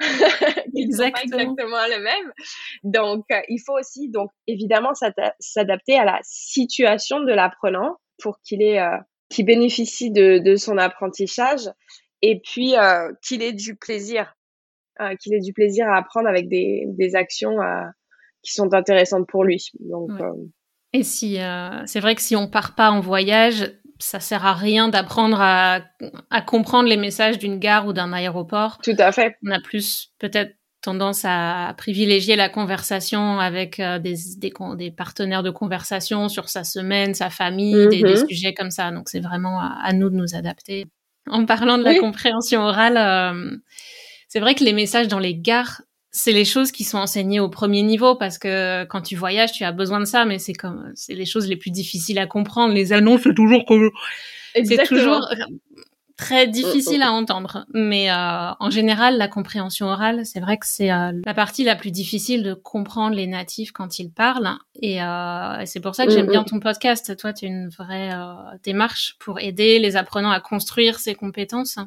qui 0.74 0.86
ne 0.86 0.92
sont 0.92 1.10
pas 1.10 1.22
exactement 1.22 1.86
le 1.88 2.02
même. 2.02 2.32
Donc, 2.82 3.24
euh, 3.30 3.40
il 3.48 3.58
faut 3.64 3.78
aussi, 3.78 4.08
donc 4.08 4.30
évidemment, 4.46 4.92
s'adapter 5.38 5.98
à 5.98 6.04
la 6.04 6.18
situation 6.22 7.20
de 7.20 7.32
l'apprenant 7.32 7.96
pour 8.22 8.40
qu'il 8.40 8.62
ait, 8.62 8.80
euh, 8.80 8.96
qu'il 9.28 9.46
bénéficie 9.46 10.10
de, 10.10 10.38
de, 10.38 10.56
son 10.56 10.78
apprentissage 10.78 11.68
et 12.22 12.40
puis 12.40 12.76
euh, 12.76 13.12
qu'il 13.22 13.42
ait 13.42 13.52
du 13.52 13.76
plaisir, 13.76 14.34
qu'il 15.20 15.34
ait 15.34 15.40
du 15.40 15.52
plaisir 15.52 15.86
à 15.88 15.98
apprendre 15.98 16.28
avec 16.28 16.48
des, 16.48 16.84
des 16.86 17.16
actions 17.16 17.56
qui 18.42 18.52
sont 18.52 18.72
intéressantes 18.72 19.26
pour 19.28 19.42
lui. 19.42 19.70
Donc, 19.80 20.10
et 20.92 21.02
si 21.02 21.38
c'est 21.86 22.00
vrai 22.00 22.14
que 22.14 22.22
si 22.22 22.36
on 22.36 22.48
part 22.48 22.76
pas 22.76 22.90
en 22.92 23.00
voyage, 23.00 23.72
ça 24.04 24.20
sert 24.20 24.44
à 24.44 24.52
rien 24.52 24.88
d'apprendre 24.88 25.40
à, 25.40 25.80
à, 26.30 26.42
comprendre 26.42 26.90
les 26.90 26.98
messages 26.98 27.38
d'une 27.38 27.58
gare 27.58 27.86
ou 27.86 27.94
d'un 27.94 28.12
aéroport. 28.12 28.78
Tout 28.84 28.96
à 28.98 29.12
fait. 29.12 29.36
On 29.46 29.50
a 29.50 29.60
plus 29.60 30.12
peut-être 30.18 30.54
tendance 30.82 31.22
à 31.24 31.74
privilégier 31.78 32.36
la 32.36 32.50
conversation 32.50 33.40
avec 33.40 33.80
euh, 33.80 33.98
des, 33.98 34.14
des, 34.36 34.52
des, 34.76 34.90
partenaires 34.90 35.42
de 35.42 35.48
conversation 35.48 36.28
sur 36.28 36.50
sa 36.50 36.64
semaine, 36.64 37.14
sa 37.14 37.30
famille, 37.30 37.88
des, 37.88 38.02
des, 38.02 38.02
mm-hmm. 38.02 38.28
sujets 38.28 38.52
comme 38.52 38.70
ça. 38.70 38.90
Donc 38.90 39.08
c'est 39.08 39.20
vraiment 39.20 39.58
à, 39.58 39.90
nous 39.94 40.10
de 40.10 40.16
nous 40.16 40.34
adapter. 40.34 40.84
En 41.26 41.46
parlant 41.46 41.78
de 41.78 41.84
la 41.84 41.98
compréhension 41.98 42.60
orale, 42.60 42.98
euh, 42.98 43.56
c'est 44.28 44.40
vrai 44.40 44.54
que 44.54 44.64
les 44.64 44.74
messages 44.74 45.08
dans 45.08 45.18
les 45.18 45.34
gares 45.34 45.80
c'est 46.16 46.30
les 46.30 46.44
choses 46.44 46.70
qui 46.70 46.84
sont 46.84 46.98
enseignées 46.98 47.40
au 47.40 47.48
premier 47.48 47.82
niveau 47.82 48.14
parce 48.14 48.38
que 48.38 48.84
quand 48.84 49.02
tu 49.02 49.16
voyages, 49.16 49.50
tu 49.50 49.64
as 49.64 49.72
besoin 49.72 49.98
de 49.98 50.04
ça, 50.04 50.24
mais 50.24 50.38
c'est 50.38 50.52
comme 50.52 50.92
c'est 50.94 51.14
les 51.14 51.26
choses 51.26 51.48
les 51.48 51.56
plus 51.56 51.72
difficiles 51.72 52.20
à 52.20 52.26
comprendre. 52.26 52.72
Les 52.72 52.92
annonces, 52.92 53.22
c'est 53.24 53.34
toujours 53.34 53.64
que 53.66 53.90
c'est 54.64 54.84
toujours 54.84 55.28
très 56.16 56.46
difficile 56.46 57.02
à 57.02 57.10
entendre. 57.10 57.66
Mais 57.74 58.12
euh, 58.12 58.14
en 58.60 58.70
général, 58.70 59.18
la 59.18 59.26
compréhension 59.26 59.86
orale, 59.88 60.24
c'est 60.24 60.38
vrai 60.38 60.56
que 60.56 60.66
c'est 60.66 60.92
euh, 60.92 61.10
la 61.26 61.34
partie 61.34 61.64
la 61.64 61.74
plus 61.74 61.90
difficile 61.90 62.44
de 62.44 62.54
comprendre 62.54 63.16
les 63.16 63.26
natifs 63.26 63.72
quand 63.72 63.98
ils 63.98 64.12
parlent. 64.12 64.56
Et, 64.80 65.02
euh, 65.02 65.58
et 65.58 65.66
c'est 65.66 65.80
pour 65.80 65.96
ça 65.96 66.06
que 66.06 66.12
j'aime 66.12 66.28
bien 66.28 66.44
ton 66.44 66.60
podcast. 66.60 67.16
Toi, 67.16 67.32
tu 67.32 67.46
as 67.46 67.48
une 67.48 67.70
vraie 67.70 68.12
démarche 68.62 69.16
pour 69.18 69.40
aider 69.40 69.80
les 69.80 69.96
apprenants 69.96 70.30
à 70.30 70.38
construire 70.38 71.00
ces 71.00 71.16
compétences. 71.16 71.80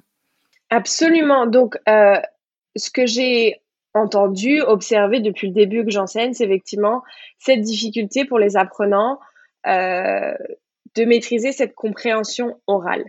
Absolument. 0.70 1.48
Donc, 1.48 1.78
ce 1.86 2.92
que 2.92 3.06
j'ai 3.06 3.62
entendu, 3.98 4.62
observé 4.62 5.20
depuis 5.20 5.48
le 5.48 5.54
début 5.54 5.84
que 5.84 5.92
j'enseigne, 5.92 6.34
c'est 6.34 6.46
effectivement 6.46 7.04
cette 7.39 7.62
difficulté 7.62 8.25
pour 8.25 8.39
les 8.39 8.58
apprenants 8.58 9.20
de 9.66 11.06
maîtriser 11.06 11.51
cette 11.51 11.75
compréhension 11.75 12.60
orale. 12.68 13.04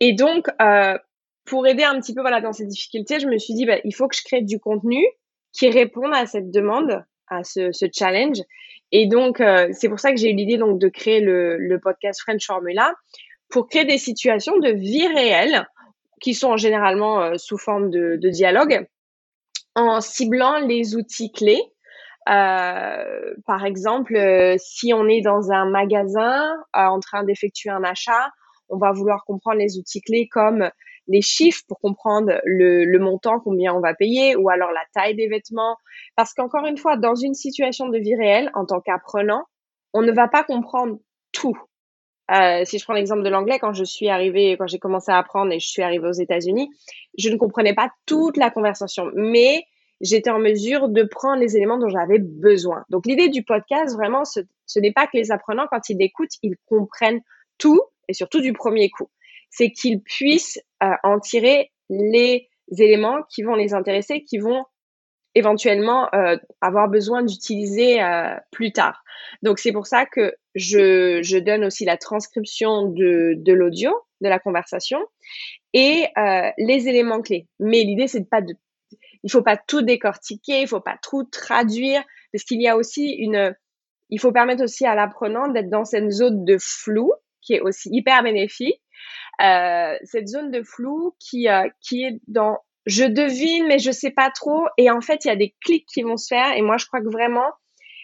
Et 0.00 0.12
donc, 0.12 0.48
euh, 0.60 0.98
pour 1.44 1.66
aider 1.66 1.84
un 1.84 2.00
petit 2.00 2.14
peu 2.14 2.22
dans 2.22 2.52
ces 2.52 2.66
difficultés, 2.66 3.20
je 3.20 3.26
me 3.26 3.38
suis 3.38 3.54
dit, 3.54 3.66
bah, 3.66 3.78
il 3.84 3.94
faut 3.94 4.08
que 4.08 4.16
je 4.16 4.22
crée 4.24 4.42
du 4.42 4.58
contenu 4.58 5.04
qui 5.52 5.70
réponde 5.70 6.12
à 6.12 6.26
cette 6.26 6.50
demande, 6.50 7.04
à 7.28 7.44
ce, 7.44 7.70
challenge. 7.92 8.38
Et 8.92 9.06
donc, 9.06 9.40
euh, 9.40 9.68
c'est 9.72 9.88
pour 9.88 10.00
ça 10.00 10.10
que 10.10 10.16
j'ai 10.18 10.30
eu 10.30 10.34
l'idée 10.34 10.56
donc 10.56 10.80
de 10.80 10.88
créer 10.88 11.20
le, 11.20 11.78
podcast 11.82 12.20
French 12.22 12.44
Formula 12.44 12.92
pour 13.48 13.68
créer 13.68 13.84
des 13.84 13.98
situations 13.98 14.58
de 14.58 14.70
vie 14.70 15.06
réelle 15.06 15.66
qui 16.20 16.34
sont 16.34 16.56
généralement 16.56 17.22
euh, 17.22 17.34
sous 17.36 17.58
forme 17.58 17.90
de, 17.90 18.28
dialogue 18.28 18.86
en 19.74 20.00
ciblant 20.00 20.58
les 20.58 20.96
outils 20.96 21.32
clés. 21.32 21.62
Euh, 22.28 23.34
par 23.46 23.64
exemple, 23.66 24.16
euh, 24.16 24.56
si 24.58 24.94
on 24.94 25.06
est 25.08 25.20
dans 25.20 25.50
un 25.50 25.68
magasin 25.68 26.54
en 26.72 27.00
train 27.00 27.24
d'effectuer 27.24 27.70
un 27.70 27.84
achat, 27.84 28.30
on 28.68 28.78
va 28.78 28.92
vouloir 28.92 29.24
comprendre 29.24 29.58
les 29.58 29.78
outils 29.78 30.00
clés 30.00 30.28
comme 30.28 30.70
les 31.06 31.20
chiffres 31.20 31.62
pour 31.68 31.78
comprendre 31.80 32.40
le, 32.44 32.98
montant, 32.98 33.40
combien 33.40 33.74
on 33.74 33.80
va 33.80 33.94
payer, 33.94 34.36
ou 34.36 34.48
alors 34.48 34.70
la 34.70 34.84
taille 34.94 35.14
des 35.14 35.28
vêtements. 35.28 35.76
Parce 36.16 36.32
qu'encore 36.32 36.66
une 36.66 36.78
fois, 36.78 36.96
dans 36.96 37.14
une 37.14 37.34
situation 37.34 37.88
de 37.88 37.98
vie 37.98 38.16
réelle, 38.16 38.50
en 38.54 38.64
tant 38.64 38.80
qu'apprenant, 38.80 39.44
on 39.92 40.02
ne 40.02 40.12
va 40.12 40.28
pas 40.28 40.44
comprendre 40.44 40.98
tout. 41.32 41.58
Euh, 42.30 42.64
si 42.64 42.78
je 42.78 42.84
prends 42.84 42.94
l'exemple 42.94 43.22
de 43.22 43.28
l'anglais, 43.28 43.58
quand 43.58 43.74
je 43.74 43.84
suis 43.84 44.08
arrivée, 44.08 44.56
quand 44.58 44.66
j'ai 44.66 44.78
commencé 44.78 45.12
à 45.12 45.18
apprendre 45.18 45.52
et 45.52 45.60
je 45.60 45.68
suis 45.68 45.82
arrivée 45.82 46.08
aux 46.08 46.12
États-Unis, 46.12 46.70
je 47.18 47.28
ne 47.28 47.36
comprenais 47.36 47.74
pas 47.74 47.90
toute 48.06 48.36
la 48.36 48.50
conversation, 48.50 49.10
mais 49.14 49.64
j'étais 50.00 50.30
en 50.30 50.38
mesure 50.38 50.88
de 50.88 51.02
prendre 51.02 51.40
les 51.40 51.56
éléments 51.56 51.78
dont 51.78 51.88
j'avais 51.88 52.18
besoin. 52.18 52.84
Donc 52.88 53.06
l'idée 53.06 53.28
du 53.28 53.42
podcast, 53.42 53.94
vraiment, 53.94 54.24
ce, 54.24 54.40
n'est 54.76 54.92
pas 54.92 55.06
que 55.06 55.16
les 55.16 55.32
apprenants, 55.32 55.66
quand 55.70 55.88
ils 55.88 56.00
écoutent, 56.00 56.36
ils 56.42 56.56
comprennent 56.66 57.20
tout, 57.58 57.80
et 58.08 58.14
surtout 58.14 58.40
du 58.40 58.52
premier 58.52 58.90
coup. 58.90 59.08
C'est 59.50 59.70
qu'ils 59.70 60.00
puissent 60.00 60.60
euh, 60.82 60.92
en 61.02 61.20
tirer 61.20 61.70
les 61.90 62.48
éléments 62.76 63.22
qui 63.30 63.42
vont 63.42 63.54
les 63.54 63.74
intéresser, 63.74 64.24
qui 64.24 64.38
vont 64.38 64.64
éventuellement 65.34 66.08
euh, 66.14 66.36
avoir 66.60 66.88
besoin 66.88 67.22
d'utiliser 67.22 68.02
euh, 68.02 68.34
plus 68.50 68.72
tard. 68.72 69.02
Donc 69.42 69.58
c'est 69.58 69.72
pour 69.72 69.86
ça 69.86 70.06
que 70.06 70.34
je, 70.54 71.20
je 71.22 71.38
donne 71.38 71.64
aussi 71.64 71.84
la 71.84 71.96
transcription 71.96 72.86
de, 72.86 73.34
de 73.36 73.52
l'audio, 73.52 73.92
de 74.20 74.28
la 74.28 74.38
conversation, 74.38 75.00
et 75.72 76.06
les 76.56 76.88
éléments 76.88 77.20
clés. 77.20 77.48
Mais 77.58 77.82
l'idée 77.82 78.06
c'est 78.06 78.20
de 78.20 78.26
pas 78.26 78.42
de, 78.42 78.54
il 79.24 79.30
faut 79.30 79.42
pas 79.42 79.56
tout 79.56 79.82
décortiquer, 79.82 80.60
il 80.62 80.68
faut 80.68 80.80
pas 80.80 80.98
tout 81.02 81.24
traduire, 81.24 82.04
parce 82.32 82.44
qu'il 82.44 82.62
y 82.62 82.68
a 82.68 82.76
aussi 82.76 83.10
une, 83.10 83.56
il 84.10 84.20
faut 84.20 84.32
permettre 84.32 84.62
aussi 84.62 84.86
à 84.86 84.94
l'apprenant 84.94 85.48
d'être 85.48 85.70
dans 85.70 85.84
cette 85.84 86.10
zone 86.10 86.44
de 86.44 86.56
flou 86.60 87.12
qui 87.40 87.54
est 87.54 87.60
aussi 87.60 87.88
hyper 87.92 88.22
bénéfique. 88.22 88.80
Euh, 89.42 89.96
cette 90.04 90.28
zone 90.28 90.50
de 90.50 90.62
flou 90.62 91.14
qui, 91.18 91.48
euh, 91.48 91.68
qui 91.80 92.04
est 92.04 92.20
dans 92.28 92.58
je 92.86 93.04
devine, 93.04 93.66
mais 93.66 93.78
je 93.78 93.90
sais 93.90 94.10
pas 94.10 94.30
trop. 94.30 94.66
Et 94.76 94.90
en 94.90 95.00
fait, 95.00 95.24
il 95.24 95.28
y 95.28 95.30
a 95.30 95.36
des 95.36 95.54
clics 95.64 95.86
qui 95.86 96.02
vont 96.02 96.16
se 96.16 96.28
faire. 96.28 96.56
Et 96.56 96.62
moi, 96.62 96.76
je 96.76 96.86
crois 96.86 97.00
que 97.00 97.08
vraiment, 97.08 97.50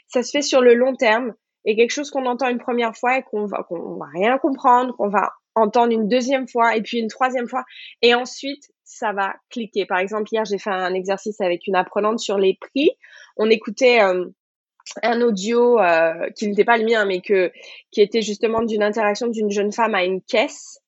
ça 0.09 0.23
se 0.23 0.31
fait 0.31 0.43
sur 0.43 0.61
le 0.61 0.75
long 0.75 0.95
terme. 0.95 1.35
Et 1.65 1.77
quelque 1.77 1.91
chose 1.91 2.11
qu'on 2.11 2.27
entend 2.27 2.49
une 2.49 2.59
première 2.59 2.97
fois 2.97 3.19
et 3.19 3.23
qu'on 3.23 3.45
va, 3.45 3.63
qu'on 3.65 3.97
va 3.97 4.07
rien 4.15 4.39
comprendre, 4.39 4.97
qu'on 4.97 5.09
va 5.09 5.33
entendre 5.55 5.93
une 5.93 6.09
deuxième 6.09 6.49
fois 6.49 6.77
et 6.77 6.83
puis 6.83 6.99
une 6.99 7.09
troisième 7.09 7.49
fois. 7.49 7.65
Et 8.01 8.15
ensuite, 8.15 8.71
ça 8.85 9.13
va 9.13 9.35
cliquer. 9.51 9.85
Par 9.85 9.99
exemple, 9.99 10.29
hier, 10.33 10.45
j'ai 10.45 10.59
fait 10.59 10.71
un 10.71 10.95
exercice 10.95 11.41
avec 11.41 11.67
une 11.67 11.77
apprenante 11.77 12.19
sur 12.19 12.39
les 12.39 12.57
prix. 12.59 12.91
On 13.37 13.51
écoutait 13.51 14.03
euh, 14.03 14.25
un 15.03 15.21
audio 15.21 15.79
euh, 15.79 16.31
qui 16.35 16.49
n'était 16.49 16.65
pas 16.65 16.79
le 16.79 16.85
mien, 16.85 17.05
mais 17.05 17.21
que 17.21 17.53
qui 17.91 18.01
était 18.01 18.23
justement 18.23 18.63
d'une 18.63 18.83
interaction 18.83 19.29
d'une 19.29 19.51
jeune 19.51 19.73
femme 19.73 19.95
à 19.95 20.05
une 20.05 20.23
caisse. 20.23 20.81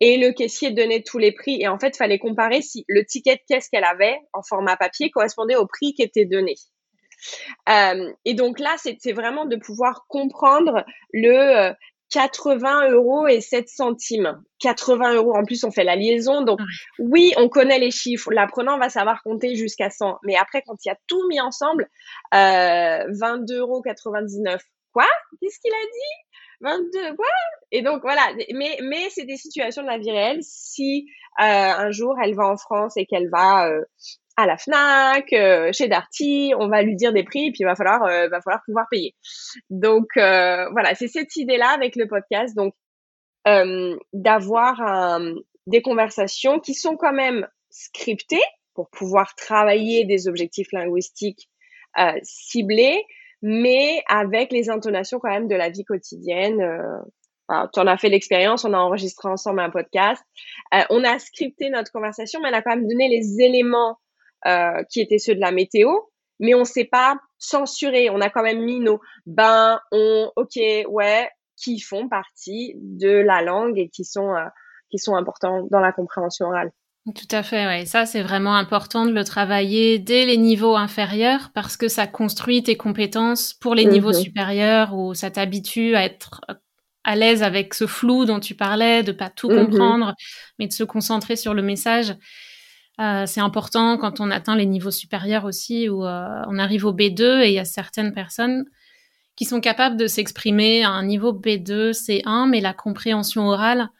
Et 0.00 0.18
le 0.18 0.32
caissier 0.32 0.70
donnait 0.72 1.02
tous 1.02 1.18
les 1.18 1.32
prix. 1.32 1.60
Et 1.60 1.68
en 1.68 1.78
fait, 1.78 1.88
il 1.88 1.96
fallait 1.96 2.18
comparer 2.18 2.62
si 2.62 2.84
le 2.88 3.04
ticket 3.04 3.36
de 3.36 3.40
caisse 3.48 3.68
qu'elle 3.68 3.84
avait 3.84 4.18
en 4.32 4.42
format 4.42 4.76
papier 4.76 5.10
correspondait 5.10 5.56
au 5.56 5.66
prix 5.66 5.94
qui 5.94 6.02
était 6.02 6.26
donné. 6.26 6.54
Euh, 7.68 8.12
et 8.24 8.34
donc 8.34 8.58
là, 8.58 8.76
c'est 8.78 9.12
vraiment 9.12 9.46
de 9.46 9.56
pouvoir 9.56 10.04
comprendre 10.08 10.84
le 11.12 11.70
euh, 11.70 11.72
80 12.10 12.90
euros 12.90 13.26
et 13.26 13.40
7 13.40 13.68
centimes. 13.68 14.40
80 14.60 15.14
euros. 15.14 15.34
En 15.34 15.44
plus, 15.44 15.64
on 15.64 15.70
fait 15.70 15.84
la 15.84 15.96
liaison. 15.96 16.42
Donc, 16.42 16.60
oui, 16.98 17.32
on 17.36 17.48
connaît 17.48 17.78
les 17.78 17.90
chiffres. 17.90 18.32
L'apprenant 18.32 18.78
va 18.78 18.88
savoir 18.88 19.22
compter 19.22 19.56
jusqu'à 19.56 19.90
100. 19.90 20.18
Mais 20.24 20.36
après, 20.36 20.62
quand 20.62 20.76
il 20.84 20.88
y 20.88 20.92
a 20.92 20.96
tout 21.08 21.26
mis 21.28 21.40
ensemble, 21.40 21.88
euh, 22.34 23.04
22,99 23.08 23.58
euros. 23.58 23.82
Quoi? 24.92 25.06
Qu'est-ce 25.40 25.58
qu'il 25.60 25.72
a 25.72 25.84
dit? 25.84 26.38
22 26.60 27.16
quoi 27.16 27.26
Et 27.72 27.82
donc, 27.82 28.02
voilà. 28.02 28.22
Mais, 28.54 28.78
mais 28.82 29.08
c'est 29.10 29.24
des 29.24 29.36
situations 29.36 29.82
de 29.82 29.88
la 29.88 29.98
vie 29.98 30.10
réelle. 30.10 30.42
Si 30.42 31.06
euh, 31.40 31.44
un 31.44 31.90
jour, 31.90 32.14
elle 32.22 32.34
va 32.34 32.46
en 32.46 32.56
France 32.56 32.96
et 32.96 33.06
qu'elle 33.06 33.28
va 33.30 33.68
euh, 33.68 33.82
à 34.36 34.46
la 34.46 34.58
Fnac, 34.58 35.32
euh, 35.32 35.72
chez 35.72 35.88
Darty, 35.88 36.52
on 36.58 36.68
va 36.68 36.82
lui 36.82 36.94
dire 36.94 37.12
des 37.12 37.24
prix, 37.24 37.50
puis 37.52 37.60
il 37.60 37.64
va 37.64 37.74
falloir, 37.74 38.04
euh, 38.04 38.28
va 38.28 38.40
falloir 38.42 38.62
pouvoir 38.64 38.86
payer. 38.90 39.14
Donc 39.70 40.08
euh, 40.16 40.68
voilà, 40.70 40.94
c'est 40.94 41.08
cette 41.08 41.36
idée-là 41.36 41.70
avec 41.70 41.96
le 41.96 42.06
podcast, 42.06 42.54
donc 42.54 42.74
d'avoir 44.12 45.20
des 45.68 45.80
conversations 45.80 46.58
qui 46.58 46.74
sont 46.74 46.96
quand 46.96 47.12
même 47.12 47.46
scriptées 47.70 48.42
pour 48.74 48.90
pouvoir 48.90 49.36
travailler 49.36 50.04
des 50.04 50.26
objectifs 50.26 50.72
linguistiques 50.72 51.48
ciblés, 52.24 53.04
mais 53.48 54.02
avec 54.08 54.50
les 54.50 54.70
intonations 54.70 55.20
quand 55.20 55.30
même 55.30 55.46
de 55.46 55.54
la 55.54 55.70
vie 55.70 55.84
quotidienne. 55.84 56.58
tu 57.48 57.80
en 57.80 57.86
as 57.86 57.96
fait 57.96 58.08
l'expérience, 58.08 58.64
on 58.64 58.72
a 58.72 58.78
enregistré 58.78 59.28
ensemble 59.28 59.60
un 59.60 59.70
podcast. 59.70 60.22
on 60.90 61.04
a 61.04 61.18
scripté 61.20 61.70
notre 61.70 61.92
conversation, 61.92 62.40
mais 62.42 62.50
on 62.50 62.54
a 62.54 62.62
quand 62.62 62.74
même 62.74 62.88
donné 62.88 63.08
les 63.08 63.40
éléments 63.40 63.98
euh, 64.46 64.82
qui 64.90 65.00
étaient 65.00 65.18
ceux 65.18 65.34
de 65.34 65.40
la 65.40 65.50
météo, 65.50 65.90
mais 66.38 66.54
on 66.54 66.64
s'est 66.64 66.84
pas 66.84 67.16
censuré. 67.38 68.10
On 68.10 68.20
a 68.20 68.30
quand 68.30 68.42
même 68.42 68.64
mis 68.64 68.78
nos 68.78 69.00
ben, 69.24 69.80
on, 69.90 70.30
ok, 70.36 70.60
ouais, 70.88 71.28
qui 71.56 71.80
font 71.80 72.08
partie 72.08 72.74
de 72.76 73.10
la 73.10 73.42
langue 73.42 73.78
et 73.78 73.88
qui 73.88 74.04
sont 74.04 74.34
euh, 74.34 74.44
qui 74.90 74.98
sont 74.98 75.16
importants 75.16 75.66
dans 75.70 75.80
la 75.80 75.90
compréhension 75.90 76.46
orale. 76.46 76.70
Tout 77.14 77.28
à 77.30 77.44
fait, 77.44 77.66
ouais. 77.66 77.86
Ça, 77.86 78.04
c'est 78.04 78.22
vraiment 78.22 78.56
important 78.56 79.06
de 79.06 79.12
le 79.12 79.22
travailler 79.22 80.00
dès 80.00 80.26
les 80.26 80.36
niveaux 80.36 80.74
inférieurs 80.74 81.50
parce 81.54 81.76
que 81.76 81.86
ça 81.86 82.08
construit 82.08 82.64
tes 82.64 82.76
compétences 82.76 83.54
pour 83.54 83.76
les 83.76 83.84
niveaux 83.84 84.12
mhm. 84.12 84.20
supérieurs 84.20 84.92
où 84.92 85.14
ça 85.14 85.30
t'habitue 85.30 85.94
à 85.94 86.04
être 86.04 86.40
à 87.04 87.14
l'aise 87.14 87.44
avec 87.44 87.74
ce 87.74 87.86
flou 87.86 88.24
dont 88.24 88.40
tu 88.40 88.56
parlais, 88.56 89.04
de 89.04 89.12
pas 89.12 89.30
tout 89.30 89.48
mhm. 89.48 89.66
comprendre, 89.66 90.14
mais 90.58 90.66
de 90.66 90.72
se 90.72 90.82
concentrer 90.82 91.36
sur 91.36 91.54
le 91.54 91.62
message. 91.62 92.16
Euh, 93.00 93.24
c'est 93.26 93.40
important 93.40 93.98
quand 93.98 94.18
on 94.18 94.32
atteint 94.32 94.56
les 94.56 94.66
niveaux 94.66 94.90
supérieurs 94.90 95.44
aussi, 95.44 95.88
où 95.88 96.04
euh, 96.04 96.42
on 96.48 96.58
arrive 96.58 96.86
au 96.86 96.92
B2 96.92 97.42
et 97.42 97.48
il 97.48 97.54
y 97.54 97.60
a 97.60 97.64
certaines 97.64 98.12
personnes 98.12 98.64
qui 99.36 99.44
sont 99.44 99.60
capables 99.60 99.96
de 99.96 100.08
s'exprimer 100.08 100.82
à 100.82 100.90
un 100.90 101.04
niveau 101.04 101.32
B2, 101.32 101.92
C1, 101.92 102.48
mais 102.48 102.60
la 102.60 102.72
compréhension 102.72 103.48
orale 103.48 103.90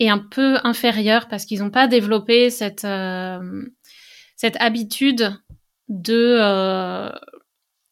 est 0.00 0.08
un 0.08 0.18
peu 0.18 0.58
inférieure 0.64 1.28
parce 1.28 1.44
qu'ils 1.44 1.60
n'ont 1.60 1.70
pas 1.70 1.86
développé 1.86 2.50
cette, 2.50 2.84
euh, 2.84 3.62
cette 4.36 4.60
habitude 4.60 5.32
de 5.88 7.10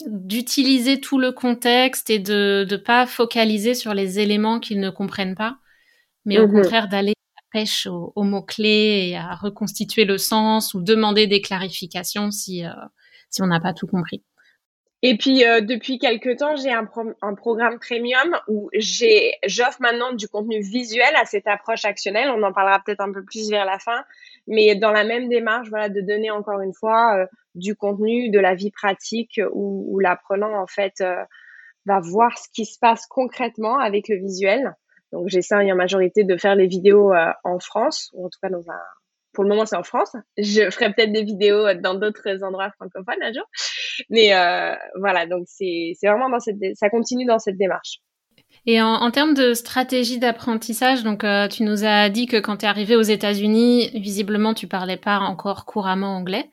d'utiliser 0.06 1.00
tout 1.00 1.18
le 1.18 1.32
contexte 1.32 2.08
et 2.08 2.20
de 2.20 2.66
ne 2.70 2.76
pas 2.76 3.04
focaliser 3.04 3.74
sur 3.74 3.94
les 3.94 4.20
éléments 4.20 4.60
qu'ils 4.60 4.78
ne 4.78 4.90
comprennent 4.90 5.34
pas, 5.34 5.58
mais 6.24 6.38
au 6.38 6.46
mmh 6.46 6.52
contraire 6.52 6.88
d'aller 6.88 7.14
pêche 7.50 7.86
aux, 7.86 8.22
mots-clés 8.22 9.08
et 9.08 9.16
à 9.16 9.34
reconstituer 9.34 10.04
le 10.04 10.18
sens 10.18 10.74
ou 10.74 10.82
demander 10.82 11.26
des 11.26 11.40
clarifications 11.40 12.30
si, 12.30 12.64
euh, 12.64 12.70
si 13.30 13.42
on 13.42 13.46
n'a 13.46 13.60
pas 13.60 13.72
tout 13.72 13.86
compris. 13.86 14.22
Et 15.02 15.16
puis 15.16 15.44
euh, 15.44 15.60
depuis 15.60 15.98
quelques 15.98 16.38
temps, 16.38 16.56
j'ai 16.56 16.72
un, 16.72 16.88
un, 17.22 17.34
programme 17.34 17.78
premium 17.78 18.36
où 18.48 18.68
j'offre 18.72 19.80
maintenant 19.80 20.12
du 20.12 20.26
contenu 20.26 20.60
visuel 20.60 21.14
à 21.14 21.24
cette 21.24 21.46
approche 21.46 21.84
actionnelle. 21.84 22.30
On 22.30 22.42
en 22.42 22.52
parlera 22.52 22.80
peut-être 22.84 23.00
un 23.00 23.12
peu 23.12 23.24
plus 23.24 23.48
vers 23.48 23.64
la 23.64 23.78
fin, 23.78 24.02
mais 24.48 24.74
dans 24.74 24.90
la 24.90 25.04
même 25.04 25.28
démarche, 25.28 25.68
voilà, 25.68 25.88
de 25.88 26.00
donner 26.00 26.32
encore 26.32 26.60
une 26.60 26.74
fois 26.74 27.16
euh, 27.16 27.26
du 27.54 27.76
contenu 27.76 28.30
de 28.30 28.40
la 28.40 28.56
vie 28.56 28.72
pratique 28.72 29.40
où, 29.52 29.86
où 29.88 30.00
l'apprenant 30.00 30.60
en 30.60 30.66
fait 30.66 31.02
va 31.86 32.00
voir 32.00 32.36
ce 32.36 32.48
qui 32.52 32.64
se 32.64 32.78
passe 32.80 33.06
concrètement 33.06 33.78
avec 33.78 34.08
le 34.08 34.16
visuel 34.16 34.74
Donc 35.12 35.28
j'essaie 35.28 35.54
en 35.54 35.76
majorité 35.76 36.24
de 36.24 36.36
faire 36.36 36.56
les 36.56 36.66
vidéos 36.66 37.12
en 37.44 37.58
France, 37.60 38.10
ou 38.14 38.26
en 38.26 38.28
tout 38.28 38.38
cas 38.42 38.48
dans 38.48 38.68
un 38.68 38.80
pour 39.32 39.44
le 39.44 39.50
moment, 39.50 39.66
c'est 39.66 39.76
en 39.76 39.82
France. 39.82 40.16
Je 40.36 40.70
ferai 40.70 40.92
peut-être 40.92 41.12
des 41.12 41.24
vidéos 41.24 41.72
dans 41.74 41.94
d'autres 41.94 42.42
endroits 42.42 42.70
francophones 42.72 43.22
un 43.22 43.32
jour. 43.32 43.44
Mais 44.10 44.34
euh, 44.34 44.74
voilà, 44.98 45.26
donc 45.26 45.44
c'est 45.46 45.94
vraiment 46.02 46.28
dans 46.28 46.40
cette, 46.40 46.56
ça 46.74 46.90
continue 46.90 47.24
dans 47.24 47.38
cette 47.38 47.56
démarche. 47.56 48.00
Et 48.66 48.80
en, 48.82 48.94
en 48.94 49.10
termes 49.10 49.34
de 49.34 49.54
stratégie 49.54 50.18
d'apprentissage, 50.18 51.02
donc 51.02 51.24
euh, 51.24 51.48
tu 51.48 51.62
nous 51.62 51.84
as 51.84 52.08
dit 52.08 52.26
que 52.26 52.38
quand 52.38 52.58
tu 52.58 52.64
es 52.64 52.68
arrivé 52.68 52.96
aux 52.96 53.02
États-Unis, 53.02 53.90
visiblement 53.94 54.54
tu 54.54 54.66
parlais 54.66 54.96
pas 54.96 55.18
encore 55.20 55.64
couramment 55.64 56.16
anglais. 56.16 56.50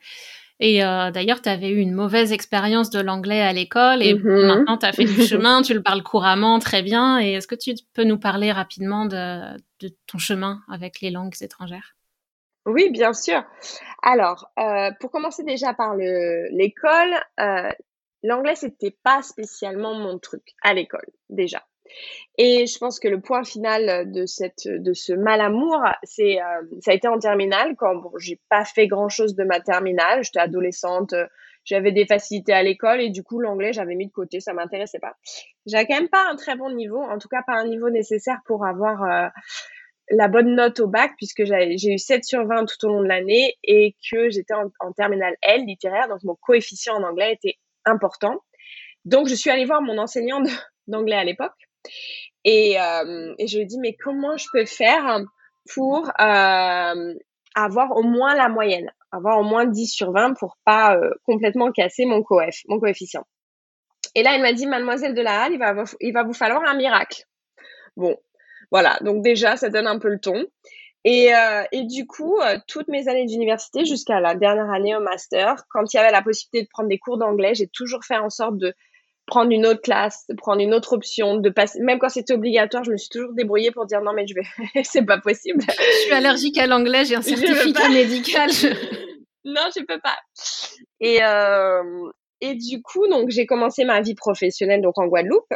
Et 0.58 0.82
euh, 0.82 1.10
d'ailleurs, 1.10 1.42
tu 1.42 1.50
avais 1.50 1.68
eu 1.68 1.78
une 1.78 1.92
mauvaise 1.92 2.32
expérience 2.32 2.88
de 2.88 3.00
l'anglais 3.00 3.42
à 3.42 3.52
l'école 3.52 4.02
et 4.02 4.14
mm-hmm. 4.14 4.46
maintenant 4.46 4.78
tu 4.78 4.86
as 4.86 4.92
fait 4.92 5.04
du 5.04 5.22
chemin, 5.26 5.60
tu 5.60 5.74
le 5.74 5.82
parles 5.82 6.02
couramment, 6.02 6.58
très 6.58 6.82
bien. 6.82 7.20
Et 7.20 7.32
est-ce 7.32 7.46
que 7.46 7.54
tu 7.54 7.74
peux 7.92 8.04
nous 8.04 8.18
parler 8.18 8.52
rapidement 8.52 9.04
de, 9.04 9.56
de 9.80 9.90
ton 10.06 10.18
chemin 10.18 10.60
avec 10.70 11.00
les 11.02 11.10
langues 11.10 11.34
étrangères? 11.42 11.96
Oui, 12.66 12.90
bien 12.90 13.12
sûr. 13.12 13.42
Alors, 14.02 14.50
euh, 14.58 14.90
pour 15.00 15.10
commencer 15.10 15.44
déjà 15.44 15.72
par 15.72 15.94
le 15.96 16.48
l'école, 16.50 17.14
euh, 17.40 17.70
l'anglais, 18.22 18.56
c'était 18.56 18.96
pas 19.02 19.22
spécialement 19.22 19.94
mon 19.94 20.18
truc 20.18 20.42
à 20.62 20.74
l'école, 20.74 21.06
déjà. 21.30 21.64
Et 22.36 22.66
je 22.66 22.78
pense 22.78 22.98
que 22.98 23.06
le 23.06 23.20
point 23.20 23.44
final 23.44 24.10
de 24.10 24.26
cette 24.26 24.66
de 24.66 24.92
ce 24.92 25.12
mal 25.12 25.40
amour, 25.40 25.80
c'est 26.02 26.40
euh, 26.40 26.62
ça 26.80 26.90
a 26.90 26.94
été 26.94 27.06
en 27.06 27.18
terminale 27.18 27.76
quand 27.76 27.94
bon, 27.94 28.10
j'ai 28.18 28.40
pas 28.48 28.64
fait 28.64 28.88
grand 28.88 29.08
chose 29.08 29.36
de 29.36 29.44
ma 29.44 29.60
terminale, 29.60 30.24
j'étais 30.24 30.40
adolescente, 30.40 31.14
j'avais 31.64 31.92
des 31.92 32.04
facilités 32.06 32.52
à 32.52 32.62
l'école 32.62 33.00
et 33.00 33.10
du 33.10 33.22
coup 33.22 33.38
l'anglais 33.38 33.72
j'avais 33.72 33.94
mis 33.94 34.08
de 34.08 34.12
côté, 34.12 34.40
ça 34.40 34.52
m'intéressait 34.52 34.98
pas. 34.98 35.16
J'avais 35.66 35.86
quand 35.86 35.94
même 35.94 36.08
pas 36.08 36.24
un 36.28 36.36
très 36.36 36.56
bon 36.56 36.70
niveau, 36.70 37.00
en 37.00 37.18
tout 37.18 37.28
cas 37.28 37.42
pas 37.46 37.54
un 37.54 37.66
niveau 37.66 37.90
nécessaire 37.90 38.40
pour 38.46 38.66
avoir 38.66 39.04
euh, 39.04 39.28
la 40.10 40.28
bonne 40.28 40.54
note 40.54 40.80
au 40.80 40.86
bac 40.86 41.12
puisque 41.16 41.44
j'ai 41.44 41.92
eu 41.92 41.98
7 41.98 42.24
sur 42.24 42.46
20 42.46 42.66
tout 42.66 42.86
au 42.86 42.88
long 42.88 43.02
de 43.02 43.08
l'année 43.08 43.54
et 43.64 43.96
que 44.10 44.30
j'étais 44.30 44.54
en, 44.54 44.92
terminale 44.92 45.34
L 45.42 45.64
littéraire, 45.64 46.08
donc 46.08 46.22
mon 46.22 46.36
coefficient 46.36 46.94
en 46.94 47.02
anglais 47.02 47.32
était 47.32 47.58
important. 47.84 48.40
Donc 49.04 49.28
je 49.28 49.34
suis 49.34 49.50
allée 49.50 49.64
voir 49.64 49.82
mon 49.82 49.98
enseignant 49.98 50.42
d'anglais 50.86 51.16
à 51.16 51.24
l'époque 51.24 51.56
et, 52.44 52.80
euh, 52.80 53.34
et, 53.38 53.46
je 53.46 53.56
lui 53.56 53.62
ai 53.62 53.66
dit 53.66 53.78
mais 53.78 53.96
comment 53.96 54.36
je 54.36 54.46
peux 54.52 54.66
faire 54.66 55.20
pour 55.74 56.08
euh, 56.20 57.14
avoir 57.54 57.96
au 57.96 58.02
moins 58.02 58.34
la 58.36 58.48
moyenne, 58.48 58.92
avoir 59.10 59.38
au 59.38 59.44
moins 59.44 59.66
10 59.66 59.88
sur 59.88 60.12
20 60.12 60.34
pour 60.34 60.56
pas 60.64 60.96
euh, 60.96 61.10
complètement 61.24 61.72
casser 61.72 62.04
mon 62.04 62.22
coef, 62.22 62.62
mon 62.68 62.78
coefficient. 62.78 63.24
Et 64.14 64.22
là, 64.22 64.34
elle 64.34 64.42
m'a 64.42 64.52
dit, 64.52 64.66
mademoiselle 64.66 65.14
de 65.14 65.20
la 65.20 65.42
Halle, 65.42 65.52
il 65.52 65.58
va, 65.58 65.74
il 66.00 66.12
va 66.12 66.22
vous 66.22 66.32
falloir 66.32 66.62
un 66.66 66.74
miracle. 66.74 67.24
Bon, 67.96 68.16
voilà, 68.70 68.98
donc 69.02 69.22
déjà, 69.22 69.56
ça 69.56 69.68
donne 69.68 69.86
un 69.86 69.98
peu 69.98 70.08
le 70.08 70.18
ton. 70.18 70.44
Et, 71.04 71.32
euh, 71.32 71.62
et 71.70 71.84
du 71.84 72.06
coup, 72.06 72.36
euh, 72.40 72.58
toutes 72.66 72.88
mes 72.88 73.06
années 73.06 73.26
d'université, 73.26 73.84
jusqu'à 73.84 74.18
la 74.18 74.34
dernière 74.34 74.70
année 74.70 74.96
au 74.96 75.00
master, 75.00 75.62
quand 75.70 75.94
il 75.94 75.96
y 75.96 76.00
avait 76.00 76.10
la 76.10 76.20
possibilité 76.20 76.64
de 76.64 76.68
prendre 76.68 76.88
des 76.88 76.98
cours 76.98 77.16
d'anglais, 77.16 77.54
j'ai 77.54 77.68
toujours 77.68 78.04
fait 78.04 78.16
en 78.16 78.28
sorte 78.28 78.58
de 78.58 78.74
prendre 79.26 79.52
une 79.52 79.66
autre 79.66 79.82
classe, 79.82 80.24
de 80.28 80.34
prendre 80.34 80.60
une 80.60 80.74
autre 80.74 80.94
option, 80.94 81.36
de 81.36 81.48
passer, 81.50 81.80
même 81.80 81.98
quand 81.98 82.08
c'était 82.08 82.34
obligatoire, 82.34 82.82
je 82.82 82.90
me 82.90 82.96
suis 82.96 83.08
toujours 83.08 83.32
débrouillée 83.34 83.70
pour 83.70 83.86
dire 83.86 84.00
non, 84.00 84.12
mais 84.14 84.26
je 84.26 84.34
vais, 84.34 84.82
c'est 84.84 85.04
pas 85.04 85.18
possible. 85.18 85.62
Je 85.68 85.98
suis 86.04 86.12
allergique 86.12 86.58
à 86.58 86.66
l'anglais, 86.66 87.04
j'ai 87.04 87.16
un 87.16 87.22
certificat 87.22 87.88
médical. 87.88 88.50
non, 89.44 89.62
je 89.76 89.84
peux 89.84 90.00
pas. 90.00 90.18
Et, 91.00 91.22
euh, 91.22 92.10
et 92.40 92.54
du 92.54 92.82
coup, 92.82 93.06
donc, 93.08 93.30
j'ai 93.30 93.46
commencé 93.46 93.84
ma 93.84 94.00
vie 94.00 94.14
professionnelle, 94.14 94.82
donc, 94.82 94.98
en 94.98 95.06
Guadeloupe. 95.06 95.52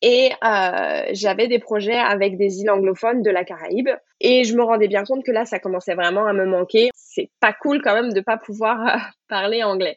Et 0.00 0.30
euh, 0.44 1.02
j'avais 1.12 1.48
des 1.48 1.58
projets 1.58 1.98
avec 1.98 2.36
des 2.36 2.60
îles 2.60 2.70
anglophones 2.70 3.22
de 3.22 3.30
la 3.30 3.44
Caraïbe. 3.44 3.88
Et 4.20 4.44
je 4.44 4.54
me 4.54 4.62
rendais 4.62 4.88
bien 4.88 5.04
compte 5.04 5.24
que 5.24 5.32
là, 5.32 5.44
ça 5.44 5.58
commençait 5.58 5.94
vraiment 5.94 6.26
à 6.26 6.32
me 6.32 6.44
manquer. 6.44 6.90
C'est 6.94 7.30
pas 7.40 7.52
cool 7.52 7.82
quand 7.82 7.94
même 7.94 8.12
de 8.12 8.20
pas 8.20 8.36
pouvoir 8.36 8.86
euh, 8.86 8.98
parler 9.28 9.62
anglais. 9.62 9.96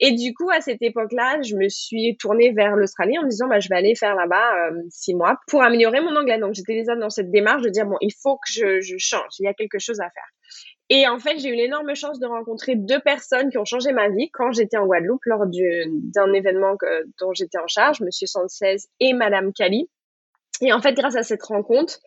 Et 0.00 0.12
du 0.12 0.32
coup, 0.34 0.50
à 0.50 0.60
cette 0.60 0.82
époque-là, 0.82 1.42
je 1.42 1.56
me 1.56 1.68
suis 1.68 2.16
tournée 2.18 2.52
vers 2.52 2.76
l'Australie 2.76 3.18
en 3.18 3.22
me 3.22 3.28
disant, 3.28 3.48
bah, 3.48 3.60
je 3.60 3.68
vais 3.68 3.76
aller 3.76 3.94
faire 3.94 4.14
là-bas 4.14 4.68
euh, 4.68 4.82
six 4.88 5.14
mois 5.14 5.38
pour 5.46 5.62
améliorer 5.62 6.00
mon 6.00 6.16
anglais. 6.16 6.38
Donc, 6.38 6.54
j'étais 6.54 6.74
déjà 6.74 6.96
dans 6.96 7.10
cette 7.10 7.30
démarche 7.30 7.62
de 7.62 7.68
dire, 7.68 7.86
bon, 7.86 7.96
il 8.00 8.12
faut 8.22 8.36
que 8.36 8.50
je, 8.50 8.80
je 8.80 8.96
change. 8.98 9.32
Il 9.38 9.44
y 9.44 9.48
a 9.48 9.54
quelque 9.54 9.78
chose 9.78 10.00
à 10.00 10.10
faire. 10.10 10.28
Et 10.92 11.06
en 11.06 11.20
fait, 11.20 11.38
j'ai 11.38 11.50
eu 11.50 11.54
l'énorme 11.54 11.94
chance 11.94 12.18
de 12.18 12.26
rencontrer 12.26 12.74
deux 12.74 12.98
personnes 12.98 13.48
qui 13.48 13.58
ont 13.58 13.64
changé 13.64 13.92
ma 13.92 14.08
vie 14.08 14.28
quand 14.32 14.50
j'étais 14.50 14.76
en 14.76 14.86
Guadeloupe 14.86 15.24
lors 15.24 15.46
d'un 15.46 16.32
événement 16.32 16.76
dont 17.20 17.32
j'étais 17.32 17.58
en 17.58 17.68
charge, 17.68 18.00
Monsieur 18.00 18.26
116 18.26 18.88
et 18.98 19.12
Madame 19.12 19.52
Kali. 19.52 19.88
Et 20.62 20.72
en 20.72 20.82
fait, 20.82 20.92
grâce 20.92 21.16
à 21.16 21.22
cette 21.22 21.42
rencontre, 21.44 22.00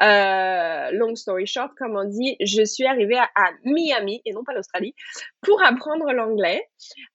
euh, 0.00 0.90
long 0.92 1.14
story 1.14 1.46
short, 1.46 1.72
comme 1.76 1.96
on 1.96 2.04
dit, 2.04 2.36
je 2.40 2.64
suis 2.64 2.84
arrivée 2.84 3.18
à, 3.18 3.50
Miami 3.64 4.20
et 4.24 4.32
non 4.32 4.42
pas 4.42 4.54
l'Australie 4.54 4.94
pour 5.42 5.62
apprendre 5.62 6.10
l'anglais. 6.12 6.66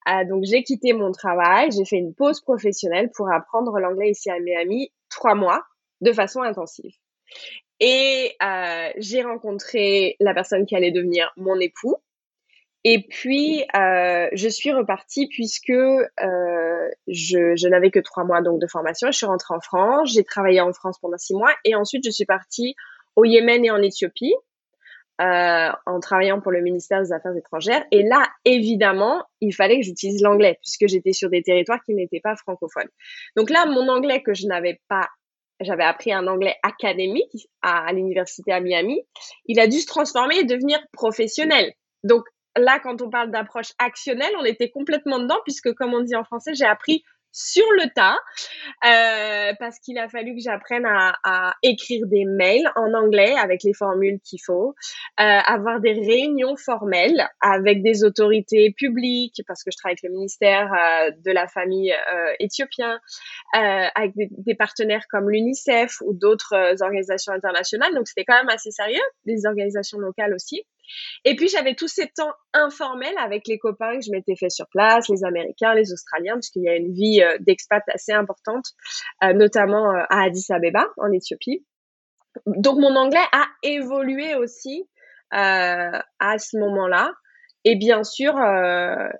Euh, 0.10 0.24
donc, 0.30 0.44
j'ai 0.46 0.64
quitté 0.64 0.94
mon 0.94 1.12
travail, 1.12 1.72
j'ai 1.72 1.84
fait 1.84 1.98
une 1.98 2.14
pause 2.14 2.42
professionnelle 2.42 3.10
pour 3.14 3.30
apprendre 3.32 3.78
l'anglais 3.80 4.12
ici 4.12 4.30
à 4.30 4.40
Miami 4.40 4.94
trois 5.10 5.36
mois 5.36 5.64
de 6.00 6.14
façon 6.14 6.42
intensive. 6.42 6.94
Et 7.80 8.36
euh, 8.42 8.90
j'ai 8.98 9.22
rencontré 9.22 10.16
la 10.20 10.34
personne 10.34 10.66
qui 10.66 10.76
allait 10.76 10.92
devenir 10.92 11.32
mon 11.38 11.60
époux. 11.60 11.96
Et 12.84 13.06
puis, 13.08 13.66
euh, 13.76 14.30
je 14.32 14.48
suis 14.48 14.72
repartie 14.72 15.28
puisque 15.28 15.70
euh, 15.70 16.90
je, 17.08 17.56
je 17.56 17.68
n'avais 17.68 17.92
que 17.92 18.00
trois 18.00 18.24
mois 18.24 18.42
donc 18.42 18.62
de 18.62 18.68
formation. 18.68 19.12
Je 19.12 19.18
suis 19.18 19.26
rentrée 19.26 19.54
en 19.54 19.60
France, 19.60 20.14
j'ai 20.14 20.24
travaillé 20.24 20.62
en 20.62 20.72
France 20.74 20.98
pendant 21.00 21.18
six 21.18 21.34
mois 21.34 21.54
et 21.66 21.76
ensuite 21.76 22.06
je 22.06 22.12
suis 22.12 22.26
partie 22.26 22.76
au 23.16 23.26
Yémen 23.26 23.66
et 23.66 23.72
en 23.72 23.82
Éthiopie 23.82 24.34
en 25.20 26.00
travaillant 26.00 26.40
pour 26.40 26.52
le 26.52 26.62
ministère 26.62 27.02
des 27.02 27.12
Affaires 27.12 27.36
étrangères. 27.36 27.84
Et 27.92 28.04
là, 28.04 28.28
évidemment, 28.46 29.24
il 29.42 29.54
fallait 29.54 29.80
que 29.80 29.86
j'utilise 29.86 30.22
l'anglais 30.22 30.60
puisque 30.62 30.88
j'étais 30.88 31.14
sur 31.14 31.30
des 31.30 31.42
territoires 31.42 31.84
qui 31.84 31.94
n'étaient 31.96 32.20
pas 32.20 32.36
francophones. 32.36 32.90
Donc 33.36 33.50
là, 33.50 33.66
mon 33.66 33.88
anglais 33.90 34.22
que 34.22 34.34
je 34.34 34.48
n'avais 34.48 34.80
pas 34.88 35.10
j'avais 35.60 35.84
appris 35.84 36.12
un 36.12 36.28
anglais 36.28 36.56
académique 36.64 37.48
à, 37.62 37.92
l'université 37.94 38.52
à 38.52 38.60
Miami, 38.60 39.02
il 39.46 39.60
a 39.60 39.68
dû 39.68 39.80
se 39.80 39.88
transformer 39.88 40.38
et 40.38 40.44
devenir 40.44 40.80
professionnel. 40.94 41.74
Donc 42.04 42.24
là, 42.56 42.80
quand 42.80 43.02
on 43.02 43.10
parle 43.10 43.32
d'approche 43.32 43.72
actionnelle, 43.80 44.34
on 44.40 44.46
était 44.46 44.70
complètement 44.70 45.20
dedans 45.20 45.40
puisque, 45.44 45.74
comme 45.74 45.94
on 45.94 46.02
dit 46.02 46.16
en 46.16 46.24
français, 46.24 46.54
j'ai 46.54 46.66
appris 46.66 47.04
sur 47.32 47.66
le 47.74 47.90
tas 47.94 48.18
euh, 48.86 49.54
parce 49.60 49.80
qu'il 49.80 49.98
a 49.98 50.10
fallu 50.10 50.36
que 50.36 50.42
j'apprenne 50.42 50.86
à, 50.86 51.16
à, 51.24 51.54
écrire 51.64 52.06
des 52.08 52.26
mails 52.26 52.70
en 52.76 52.94
anglais 52.94 53.36
avec 53.38 53.64
les 53.64 53.74
formules 53.74 54.20
qu'il 54.24 54.40
faut, 54.44 54.76
euh, 55.20 55.24
avoir 55.24 55.80
des 55.80 55.94
réunions 55.94 56.56
formelles 56.56 57.28
avec 57.42 57.84
des 57.84 58.04
autorités 58.04 58.72
publiques 58.72 59.42
parce 59.48 59.64
que 59.64 59.72
je 59.72 59.78
travaille 59.78 59.94
avec 59.94 60.04
le 60.04 60.12
ministère 60.12 60.72
euh, 60.74 61.12
de 61.26 61.32
la 61.32 61.48
famille 61.48 61.92
euh, 61.92 62.34
éthiopien, 62.40 63.00
euh, 63.56 63.88
avec 63.96 64.16
des, 64.16 64.30
des, 64.32 64.56
partenaires 64.56 65.06
comme 65.10 65.30
l'UNICEF 65.30 66.02
ou 66.02 66.14
d'autres 66.14 66.82
organisations 66.82 67.34
internationales. 67.34 67.94
Donc 67.94 68.08
c'était 68.08 68.26
quand 68.26 68.38
même 68.38 68.50
assez 68.50 68.72
sérieux, 68.72 69.02
les 69.26 69.46
organisations 69.46 70.00
locales 70.00 70.34
aussi. 70.34 70.64
Et 71.26 71.36
puis 71.36 71.48
j'avais 71.48 71.76
tous 71.76 71.88
ces 71.88 72.08
temps 72.08 72.34
informels 72.54 73.18
avec 73.18 73.48
les 73.48 73.58
copains 73.58 73.98
que 73.98 74.06
je 74.06 74.12
m'étais 74.12 74.36
fait 74.36 74.50
sur 74.50 74.68
place, 74.70 75.10
les 75.10 75.24
Américains, 75.24 75.74
les 75.74 75.94
Australiens, 75.94 76.36
puisqu'il 76.36 76.64
y 76.64 76.70
a 76.70 76.76
une 76.76 76.94
vie 76.94 77.22
euh, 77.22 77.38
d'expat 77.40 77.84
assez 77.94 78.14
importante, 78.14 78.66
euh, 79.24 79.34
notamment 79.34 79.92
euh, 79.92 80.04
à 80.10 80.24
Addis 80.24 80.46
Abeba, 80.50 80.88
en 80.98 81.12
Éthiopie. 81.12 81.66
Donc 82.46 82.80
mon 82.80 82.96
anglais 82.96 83.26
a 83.32 83.46
évolué 83.64 84.36
aussi 84.36 84.88
à 85.32 86.38
ce 86.38 86.58
moment-là. 86.58 87.12
Et 87.64 87.76
bien 87.76 88.04
sûr, 88.04 88.36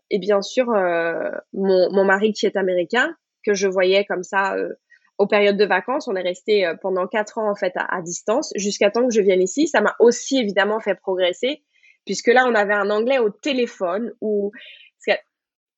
et 0.10 0.20
bien 0.20 0.42
sûr, 0.42 0.68
mon, 0.68 1.92
mon 1.92 2.06
mari 2.06 2.32
qui 2.32 2.46
est 2.46 2.56
américain, 2.56 3.14
que 3.44 3.56
je 3.56 3.68
voyais 3.68 4.06
comme 4.06 4.24
ça 4.24 4.56
aux 5.18 5.28
périodes 5.28 5.58
de 5.58 5.66
vacances, 5.66 6.08
on 6.08 6.16
est 6.16 6.22
resté 6.22 6.66
euh, 6.66 6.76
pendant 6.82 7.08
quatre 7.08 7.38
ans 7.38 7.50
en 7.50 7.56
fait 7.56 7.74
à, 7.76 8.02
distance 8.02 8.52
jusqu'à 8.56 8.92
temps 8.92 9.08
que 9.08 9.14
je 9.14 9.22
vienne 9.22 9.42
ici. 9.42 9.68
Ça 9.68 9.82
m'a 9.82 9.96
aussi 10.00 10.38
évidemment 10.38 10.80
fait 10.80 10.96
progresser 10.96 11.64
puisque 12.06 12.28
là 12.28 12.46
on 12.48 12.56
avait 12.56 12.74
un 12.74 12.90
anglais 12.90 13.20
au 13.20 13.30
téléphone 13.30 14.14
ou 14.22 14.52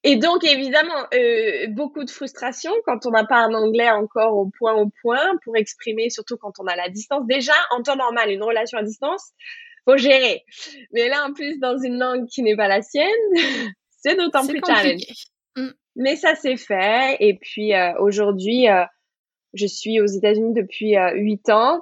et 0.05 0.15
donc 0.15 0.45
évidemment 0.45 1.07
euh, 1.13 1.67
beaucoup 1.71 2.05
de 2.05 2.09
frustration 2.09 2.71
quand 2.85 3.05
on 3.05 3.11
n'a 3.11 3.25
pas 3.25 3.39
un 3.39 3.53
anglais 3.53 3.89
encore 3.89 4.37
au 4.37 4.49
point 4.57 4.73
au 4.73 4.89
point 5.01 5.35
pour 5.43 5.57
exprimer 5.57 6.09
surtout 6.09 6.37
quand 6.37 6.53
on 6.59 6.67
a 6.67 6.75
la 6.77 6.87
distance. 6.87 7.25
Déjà 7.27 7.53
en 7.71 7.83
temps 7.83 7.97
normal 7.97 8.31
une 8.31 8.43
relation 8.43 8.77
à 8.77 8.83
distance 8.83 9.31
faut 9.83 9.97
gérer, 9.97 10.43
mais 10.93 11.09
là 11.09 11.25
en 11.27 11.33
plus 11.33 11.59
dans 11.59 11.77
une 11.77 11.97
langue 11.99 12.27
qui 12.27 12.43
n'est 12.43 12.55
pas 12.55 12.69
la 12.69 12.81
sienne, 12.81 13.09
c'est 13.89 14.15
d'autant 14.15 14.47
plus 14.47 14.61
challenge. 14.65 15.01
Mm. 15.57 15.71
Mais 15.97 16.15
ça 16.15 16.35
s'est 16.35 16.57
fait 16.57 17.17
et 17.19 17.37
puis 17.37 17.73
euh, 17.73 17.91
aujourd'hui 17.99 18.67
je 19.53 19.65
suis 19.65 19.99
aux 19.99 20.05
États-Unis 20.05 20.53
depuis 20.53 20.97
euh, 20.97 21.11
huit 21.15 21.49
ans 21.49 21.81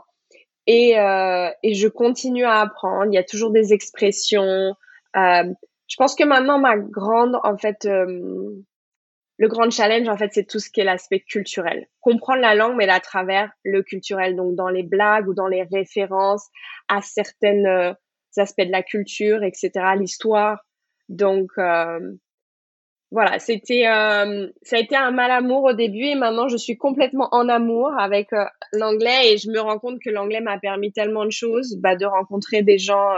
et, 0.65 0.99
euh, 0.99 1.49
et 1.63 1.73
je 1.73 1.87
continue 1.87 2.45
à 2.45 2.61
apprendre. 2.61 3.11
Il 3.11 3.15
y 3.15 3.19
a 3.19 3.23
toujours 3.23 3.51
des 3.51 3.73
expressions. 3.73 4.73
Euh, 5.15 5.43
je 5.87 5.95
pense 5.97 6.15
que 6.15 6.23
maintenant 6.23 6.59
ma 6.59 6.77
grande 6.77 7.39
en 7.43 7.57
fait 7.57 7.87
le 9.37 9.47
grand 9.47 9.69
challenge, 9.69 10.07
en 10.07 10.17
fait, 10.17 10.33
c'est 10.33 10.45
tout 10.45 10.59
ce 10.59 10.69
qui 10.69 10.81
est 10.81 10.83
l'aspect 10.83 11.19
culturel. 11.19 11.87
Comprendre 12.01 12.41
la 12.41 12.55
langue, 12.55 12.75
mais 12.75 12.89
à 12.89 12.99
travers 12.99 13.51
le 13.63 13.83
culturel. 13.83 14.35
Donc, 14.35 14.55
dans 14.55 14.69
les 14.69 14.83
blagues 14.83 15.27
ou 15.27 15.33
dans 15.33 15.47
les 15.47 15.63
références 15.63 16.47
à 16.87 17.01
certains 17.01 17.65
euh, 17.65 17.93
aspects 18.37 18.63
de 18.63 18.71
la 18.71 18.83
culture, 18.83 19.43
etc., 19.43 19.71
l'histoire. 19.95 20.65
Donc, 21.07 21.51
euh, 21.59 21.99
voilà, 23.11 23.39
c'était, 23.39 23.87
euh, 23.87 24.47
ça 24.63 24.75
a 24.75 24.79
été 24.79 24.95
un 24.95 25.11
mal 25.11 25.31
amour 25.31 25.63
au 25.63 25.73
début 25.73 26.05
et 26.05 26.15
maintenant 26.15 26.49
je 26.49 26.57
suis 26.57 26.77
complètement 26.77 27.29
en 27.31 27.47
amour 27.47 27.91
avec 27.97 28.29
l'anglais 28.73 29.31
et 29.31 29.37
je 29.37 29.49
me 29.49 29.59
rends 29.59 29.79
compte 29.79 29.99
que 30.03 30.09
l'anglais 30.09 30.41
m'a 30.41 30.59
permis 30.59 30.91
tellement 30.91 31.23
de 31.23 31.31
choses, 31.31 31.77
bah, 31.77 31.95
de 31.95 32.05
rencontrer 32.05 32.63
des 32.63 32.77
gens, 32.77 33.15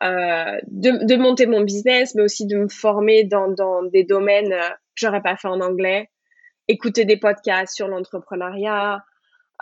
de, 0.00 1.06
de 1.06 1.16
monter 1.16 1.46
mon 1.46 1.60
business, 1.60 2.14
mais 2.14 2.22
aussi 2.22 2.46
de 2.46 2.56
me 2.56 2.68
former 2.68 3.24
dans, 3.24 3.48
dans 3.48 3.82
des 3.82 4.04
domaines 4.04 4.54
j'aurais 4.94 5.22
pas 5.22 5.36
fait 5.36 5.48
en 5.48 5.60
anglais. 5.60 6.08
Écouter 6.68 7.04
des 7.04 7.16
podcasts 7.16 7.74
sur 7.74 7.88
l'entrepreneuriat, 7.88 9.04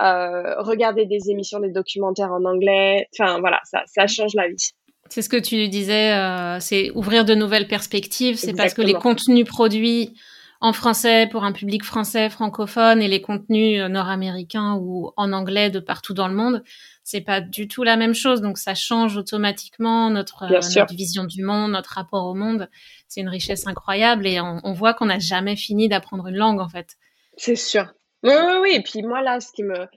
euh, 0.00 0.60
regarder 0.62 1.06
des 1.06 1.30
émissions, 1.30 1.60
des 1.60 1.70
documentaires 1.70 2.32
en 2.32 2.44
anglais. 2.44 3.08
Enfin, 3.14 3.40
voilà, 3.40 3.60
ça, 3.64 3.82
ça 3.86 4.06
change 4.06 4.34
la 4.34 4.48
vie. 4.48 4.70
C'est 5.10 5.22
ce 5.22 5.28
que 5.28 5.36
tu 5.36 5.68
disais, 5.68 6.14
euh, 6.14 6.58
c'est 6.60 6.90
ouvrir 6.94 7.24
de 7.24 7.34
nouvelles 7.34 7.68
perspectives. 7.68 8.36
C'est 8.36 8.54
parce 8.54 8.74
que 8.74 8.82
les 8.82 8.94
contenus 8.94 9.44
produits 9.44 10.14
en 10.62 10.72
français 10.72 11.26
pour 11.30 11.44
un 11.44 11.52
public 11.52 11.84
français 11.84 12.28
francophone 12.28 13.00
et 13.02 13.08
les 13.08 13.20
contenus 13.20 13.80
euh, 13.80 13.88
nord-américains 13.88 14.78
ou 14.80 15.10
en 15.16 15.32
anglais 15.32 15.70
de 15.70 15.80
partout 15.80 16.14
dans 16.14 16.28
le 16.28 16.34
monde, 16.34 16.62
c'est 17.02 17.22
pas 17.22 17.40
du 17.40 17.66
tout 17.66 17.82
la 17.82 17.96
même 17.96 18.14
chose. 18.14 18.40
Donc 18.40 18.56
ça 18.56 18.74
change 18.74 19.16
automatiquement 19.16 20.10
notre, 20.10 20.46
notre 20.46 20.94
vision 20.94 21.24
du 21.24 21.42
monde, 21.42 21.72
notre 21.72 21.94
rapport 21.94 22.26
au 22.26 22.34
monde 22.34 22.68
c'est 23.10 23.20
une 23.20 23.28
richesse 23.28 23.66
incroyable 23.66 24.26
et 24.26 24.40
on, 24.40 24.72
voit 24.72 24.94
qu'on 24.94 25.06
n'a 25.06 25.18
jamais 25.18 25.56
fini 25.56 25.88
d'apprendre 25.88 26.28
une 26.28 26.36
langue 26.36 26.60
en 26.60 26.68
fait. 26.68 26.96
C'est 27.36 27.56
sûr. 27.56 27.92
Oui, 28.22 28.32
oui, 28.34 28.52
oui. 28.62 28.70
Et 28.74 28.82
puis 28.82 29.02
moi 29.02 29.20
là, 29.20 29.40
ce 29.40 29.50
qui 29.52 29.64
me, 29.64 29.88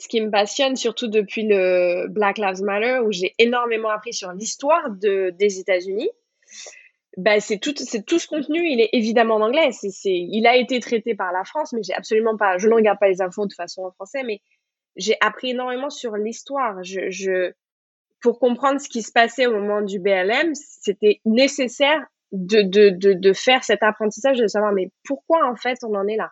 ce 0.00 0.08
qui 0.08 0.20
me 0.20 0.30
passionne, 0.30 0.76
surtout 0.76 1.08
depuis 1.08 1.46
le 1.46 2.06
Black 2.08 2.38
Lives 2.38 2.62
Matter, 2.62 3.00
où 3.04 3.12
j'ai 3.12 3.34
énormément 3.38 3.90
appris 3.90 4.14
sur 4.14 4.32
l'histoire 4.32 4.90
de, 4.90 5.30
des 5.38 5.60
États-Unis, 5.60 6.10
bah, 7.16 7.40
c'est 7.40 7.58
tout, 7.58 7.74
ce 7.76 8.26
contenu, 8.26 8.66
il 8.66 8.80
est 8.80 8.90
évidemment 8.92 9.34
en 9.34 9.42
anglais. 9.42 9.70
Il 10.04 10.46
a 10.46 10.56
été 10.56 10.80
traité 10.80 11.14
par 11.14 11.32
la 11.32 11.44
France, 11.44 11.72
mais 11.72 11.82
absolument 11.94 12.36
pas, 12.36 12.56
je 12.58 12.68
ne 12.68 12.74
regarde 12.74 12.98
pas 12.98 13.08
les 13.08 13.20
infos 13.20 13.46
de 13.46 13.52
façon 13.52 13.82
en 13.82 13.90
français, 13.90 14.22
mais 14.22 14.40
j'ai 14.96 15.16
appris 15.20 15.50
énormément 15.50 15.90
sur 15.90 16.16
l'histoire. 16.16 16.76
Pour 18.22 18.38
comprendre 18.38 18.80
ce 18.80 18.88
qui 18.88 19.02
se 19.02 19.12
passait 19.12 19.46
au 19.46 19.52
moment 19.52 19.82
du 19.82 19.98
BLM, 19.98 20.54
c'était 20.54 21.20
nécessaire 21.24 22.06
de, 22.32 22.62
de, 22.62 23.32
faire 23.32 23.64
cet 23.64 23.82
apprentissage, 23.82 24.38
de 24.38 24.46
savoir 24.46 24.72
mais 24.72 24.90
pourquoi 25.04 25.50
en 25.50 25.56
fait 25.56 25.78
on 25.82 25.94
en 25.94 26.06
est 26.06 26.16
là? 26.16 26.30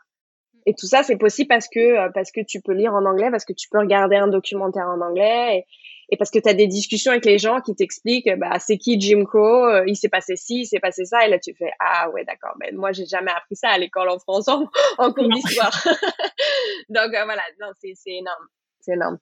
Et 0.68 0.74
tout 0.74 0.87
ça, 0.87 1.02
c'est 1.02 1.16
possible 1.16 1.48
parce 1.48 1.66
que 1.66 1.81
euh, 1.81 2.11
parce 2.12 2.31
que 2.31 2.42
tu 2.42 2.61
peux 2.61 2.74
lire 2.74 2.92
en 2.92 3.07
anglais, 3.07 3.31
parce 3.31 3.46
que 3.46 3.54
tu 3.54 3.70
peux 3.70 3.78
regarder 3.78 4.16
un 4.16 4.28
documentaire 4.28 4.87
en 4.87 5.00
anglais, 5.00 5.64
et, 6.11 6.16
parce 6.18 6.31
que 6.31 6.38
tu 6.38 6.46
as 6.46 6.52
des 6.52 6.66
discussions 6.66 7.11
avec 7.11 7.24
les 7.24 7.38
gens 7.38 7.62
qui 7.62 7.74
t'expliquent, 7.74 8.28
bah 8.37 8.59
c'est 8.59 8.76
qui 8.76 9.00
Jim 9.00 9.24
Crow, 9.24 9.64
euh, 9.64 9.85
il 9.87 9.96
s'est 9.96 10.11
passé 10.11 10.37
ci, 10.37 10.61
il 10.61 10.66
s'est 10.66 10.78
passé 10.78 11.07
ça, 11.07 11.24
et 11.26 11.31
là 11.31 11.38
tu 11.38 11.54
fais 11.54 11.70
ah 11.81 12.11
ouais 12.11 12.22
d'accord, 12.26 12.54
mais 12.61 12.70
moi 12.72 12.92
j'ai 12.92 13.07
jamais 13.07 13.31
appris 13.31 13.57
ça 13.57 13.70
à 13.70 13.78
l'école 13.78 14.11
en 14.11 14.18
France 14.18 14.46
en, 14.48 14.66
en 14.98 15.11
cours 15.11 15.31
d'histoire. 15.31 15.72
Donc 16.90 17.14
euh, 17.14 17.24
voilà, 17.24 17.42
non 17.62 17.68
c'est 17.81 17.94
c'est 17.94 18.12
énorme, 18.12 18.48
c'est 18.81 18.92
énorme. 18.92 19.18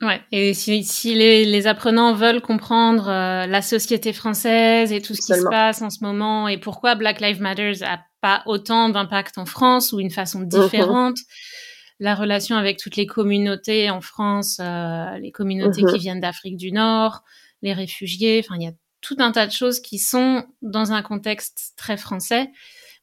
Ouais, 0.00 0.20
et 0.30 0.54
si, 0.54 0.84
si 0.84 1.14
les, 1.14 1.44
les, 1.44 1.66
apprenants 1.66 2.14
veulent 2.14 2.40
comprendre 2.40 3.08
euh, 3.08 3.46
la 3.46 3.62
société 3.62 4.12
française 4.12 4.92
et 4.92 5.02
tout 5.02 5.12
ce 5.12 5.20
qui 5.20 5.40
se 5.40 5.48
passe 5.48 5.82
en 5.82 5.90
ce 5.90 6.04
moment 6.04 6.46
et 6.46 6.56
pourquoi 6.56 6.94
Black 6.94 7.20
Lives 7.20 7.40
Matter 7.40 7.72
a 7.82 7.98
pas 8.20 8.44
autant 8.46 8.90
d'impact 8.90 9.38
en 9.38 9.46
France 9.46 9.92
ou 9.92 9.98
une 9.98 10.12
façon 10.12 10.42
différente, 10.42 11.16
la 11.98 12.14
relation 12.14 12.56
avec 12.56 12.78
toutes 12.78 12.94
les 12.94 13.06
communautés 13.06 13.90
en 13.90 14.00
France, 14.00 14.60
euh, 14.60 15.18
les 15.18 15.32
communautés 15.32 15.82
qui 15.82 15.94
mhm. 15.94 15.98
viennent 15.98 16.20
d'Afrique 16.20 16.56
du 16.56 16.70
Nord, 16.70 17.24
les 17.62 17.72
réfugiés, 17.72 18.40
enfin 18.44 18.54
il 18.56 18.66
y 18.66 18.68
a 18.68 18.72
tout 19.00 19.16
un 19.18 19.32
tas 19.32 19.48
de 19.48 19.52
choses 19.52 19.80
qui 19.80 19.98
sont 19.98 20.44
dans 20.62 20.92
un 20.92 21.02
contexte 21.02 21.72
très 21.76 21.96
français. 21.96 22.52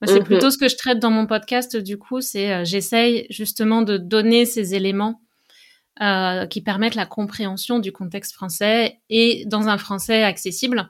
c'est 0.06 0.20
mhm. 0.20 0.24
plutôt 0.24 0.50
ce 0.50 0.58
que 0.58 0.70
je 0.70 0.78
traite 0.78 1.00
dans 1.00 1.12
mon 1.12 1.28
podcast 1.28 1.76
du 1.76 1.98
coup, 1.98 2.22
c'est 2.22 2.54
euh, 2.54 2.64
j'essaye 2.64 3.28
justement 3.30 3.82
de 3.82 3.98
donner 3.98 4.46
ces 4.46 4.76
éléments 4.76 5.20
euh, 6.02 6.46
qui 6.46 6.62
permettent 6.62 6.96
la 6.96 7.06
compréhension 7.06 7.80
du 7.80 7.92
contexte 7.92 8.34
français 8.34 9.00
et 9.10 9.46
dans 9.48 9.68
un 9.68 9.78
français 9.78 10.24
accessible. 10.24 10.90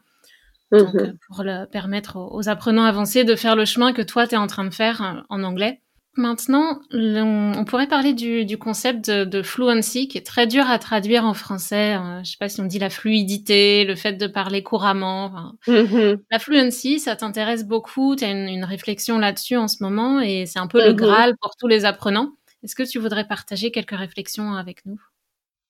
Donc, 0.71 0.93
mhm. 0.93 0.99
euh, 0.99 1.13
pour 1.27 1.43
le 1.43 1.65
permettre 1.65 2.17
aux, 2.17 2.49
apprenants 2.49 2.83
avancés 2.83 3.23
de 3.23 3.35
faire 3.35 3.55
le 3.55 3.65
chemin 3.65 3.93
que 3.93 4.01
toi, 4.01 4.27
tu 4.27 4.35
es 4.35 4.37
en 4.37 4.47
train 4.47 4.65
de 4.65 4.73
faire 4.73 5.01
euh, 5.01 5.21
en 5.29 5.43
anglais. 5.43 5.81
Maintenant, 6.17 6.79
on, 6.93 7.65
pourrait 7.67 7.87
parler 7.87 8.13
du, 8.13 8.45
du 8.45 8.57
concept 8.57 9.09
de, 9.09 9.25
de, 9.25 9.43
fluency 9.43 10.07
qui 10.07 10.17
est 10.17 10.25
très 10.25 10.47
dur 10.47 10.65
à 10.65 10.79
traduire 10.79 11.25
en 11.25 11.33
français. 11.33 11.97
Euh, 11.97 12.23
je 12.23 12.31
sais 12.31 12.37
pas 12.39 12.47
si 12.47 12.61
on 12.61 12.65
dit 12.65 12.79
la 12.79 12.89
fluidité, 12.89 13.83
le 13.83 13.95
fait 13.95 14.13
de 14.13 14.25
parler 14.25 14.63
couramment. 14.63 15.25
Enfin, 15.25 15.53
mhm. 15.67 16.21
La 16.31 16.39
fluency, 16.39 16.99
ça 16.99 17.17
t'intéresse 17.17 17.65
beaucoup. 17.65 18.15
Tu 18.15 18.23
as 18.23 18.31
une, 18.31 18.47
une, 18.47 18.63
réflexion 18.63 19.19
là-dessus 19.19 19.57
en 19.57 19.67
ce 19.67 19.83
moment 19.83 20.21
et 20.21 20.45
c'est 20.45 20.59
un 20.59 20.67
peu 20.67 20.81
le 20.81 20.91
mhm. 20.91 20.95
Graal 20.95 21.35
pour 21.41 21.57
tous 21.57 21.67
les 21.67 21.83
apprenants. 21.83 22.31
Est-ce 22.65 22.75
que 22.75 22.81
tu 22.81 22.97
voudrais 22.97 23.27
partager 23.27 23.69
quelques 23.69 23.95
réflexions 23.95 24.53
avec 24.53 24.87
nous? 24.87 24.99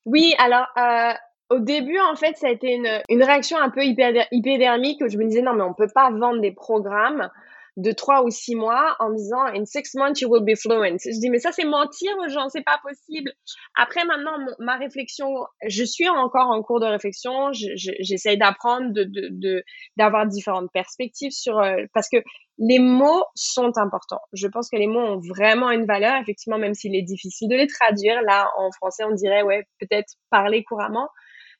Oui, 0.05 0.33
alors 0.37 0.67
euh, 0.77 1.11
au 1.49 1.59
début, 1.59 1.99
en 1.99 2.15
fait, 2.15 2.37
ça 2.37 2.47
a 2.47 2.51
été 2.51 2.73
une, 2.73 3.23
réaction 3.23 3.57
un 3.57 3.69
peu 3.69 3.83
hypodermique 3.83 5.01
où 5.01 5.09
je 5.09 5.17
me 5.17 5.25
disais 5.25 5.41
non, 5.41 5.53
mais 5.53 5.63
on 5.63 5.73
peut 5.73 5.89
pas 5.93 6.09
vendre 6.09 6.39
des 6.39 6.53
programmes 6.53 7.29
de 7.77 7.91
trois 7.91 8.23
ou 8.23 8.29
six 8.29 8.55
mois 8.55 8.95
en 8.99 9.11
disant 9.11 9.43
in 9.47 9.65
six 9.65 9.93
months 9.95 10.21
you 10.21 10.29
will 10.29 10.43
be 10.43 10.55
fluent. 10.57 10.97
Je 11.03 11.19
dis 11.19 11.29
mais 11.29 11.39
ça 11.39 11.51
c'est 11.51 11.65
mentir 11.65 12.11
aux 12.23 12.29
gens, 12.29 12.47
c'est 12.49 12.63
pas 12.63 12.79
possible. 12.81 13.31
Après 13.75 14.05
maintenant 14.05 14.37
ma 14.59 14.77
réflexion, 14.77 15.27
je 15.67 15.83
suis 15.83 16.07
encore 16.07 16.49
en 16.49 16.61
cours 16.63 16.79
de 16.79 16.85
réflexion, 16.85 17.51
j'essaye 17.51 18.37
d'apprendre, 18.37 18.91
de 18.93 19.63
d'avoir 19.97 20.25
différentes 20.27 20.71
perspectives 20.71 21.31
sur 21.31 21.59
euh, 21.59 21.83
parce 21.93 22.09
que 22.09 22.17
les 22.57 22.79
mots 22.79 23.23
sont 23.35 23.77
importants. 23.77 24.21
Je 24.33 24.47
pense 24.47 24.69
que 24.69 24.77
les 24.77 24.87
mots 24.87 25.01
ont 25.01 25.19
vraiment 25.19 25.71
une 25.71 25.85
valeur, 25.85 26.15
effectivement, 26.21 26.57
même 26.57 26.73
s'il 26.73 26.95
est 26.95 27.01
difficile 27.01 27.49
de 27.49 27.55
les 27.55 27.67
traduire. 27.67 28.21
Là, 28.21 28.49
en 28.57 28.71
français, 28.71 29.03
on 29.03 29.13
dirait, 29.13 29.41
ouais, 29.43 29.67
peut-être 29.79 30.13
parler 30.29 30.63
couramment. 30.63 31.09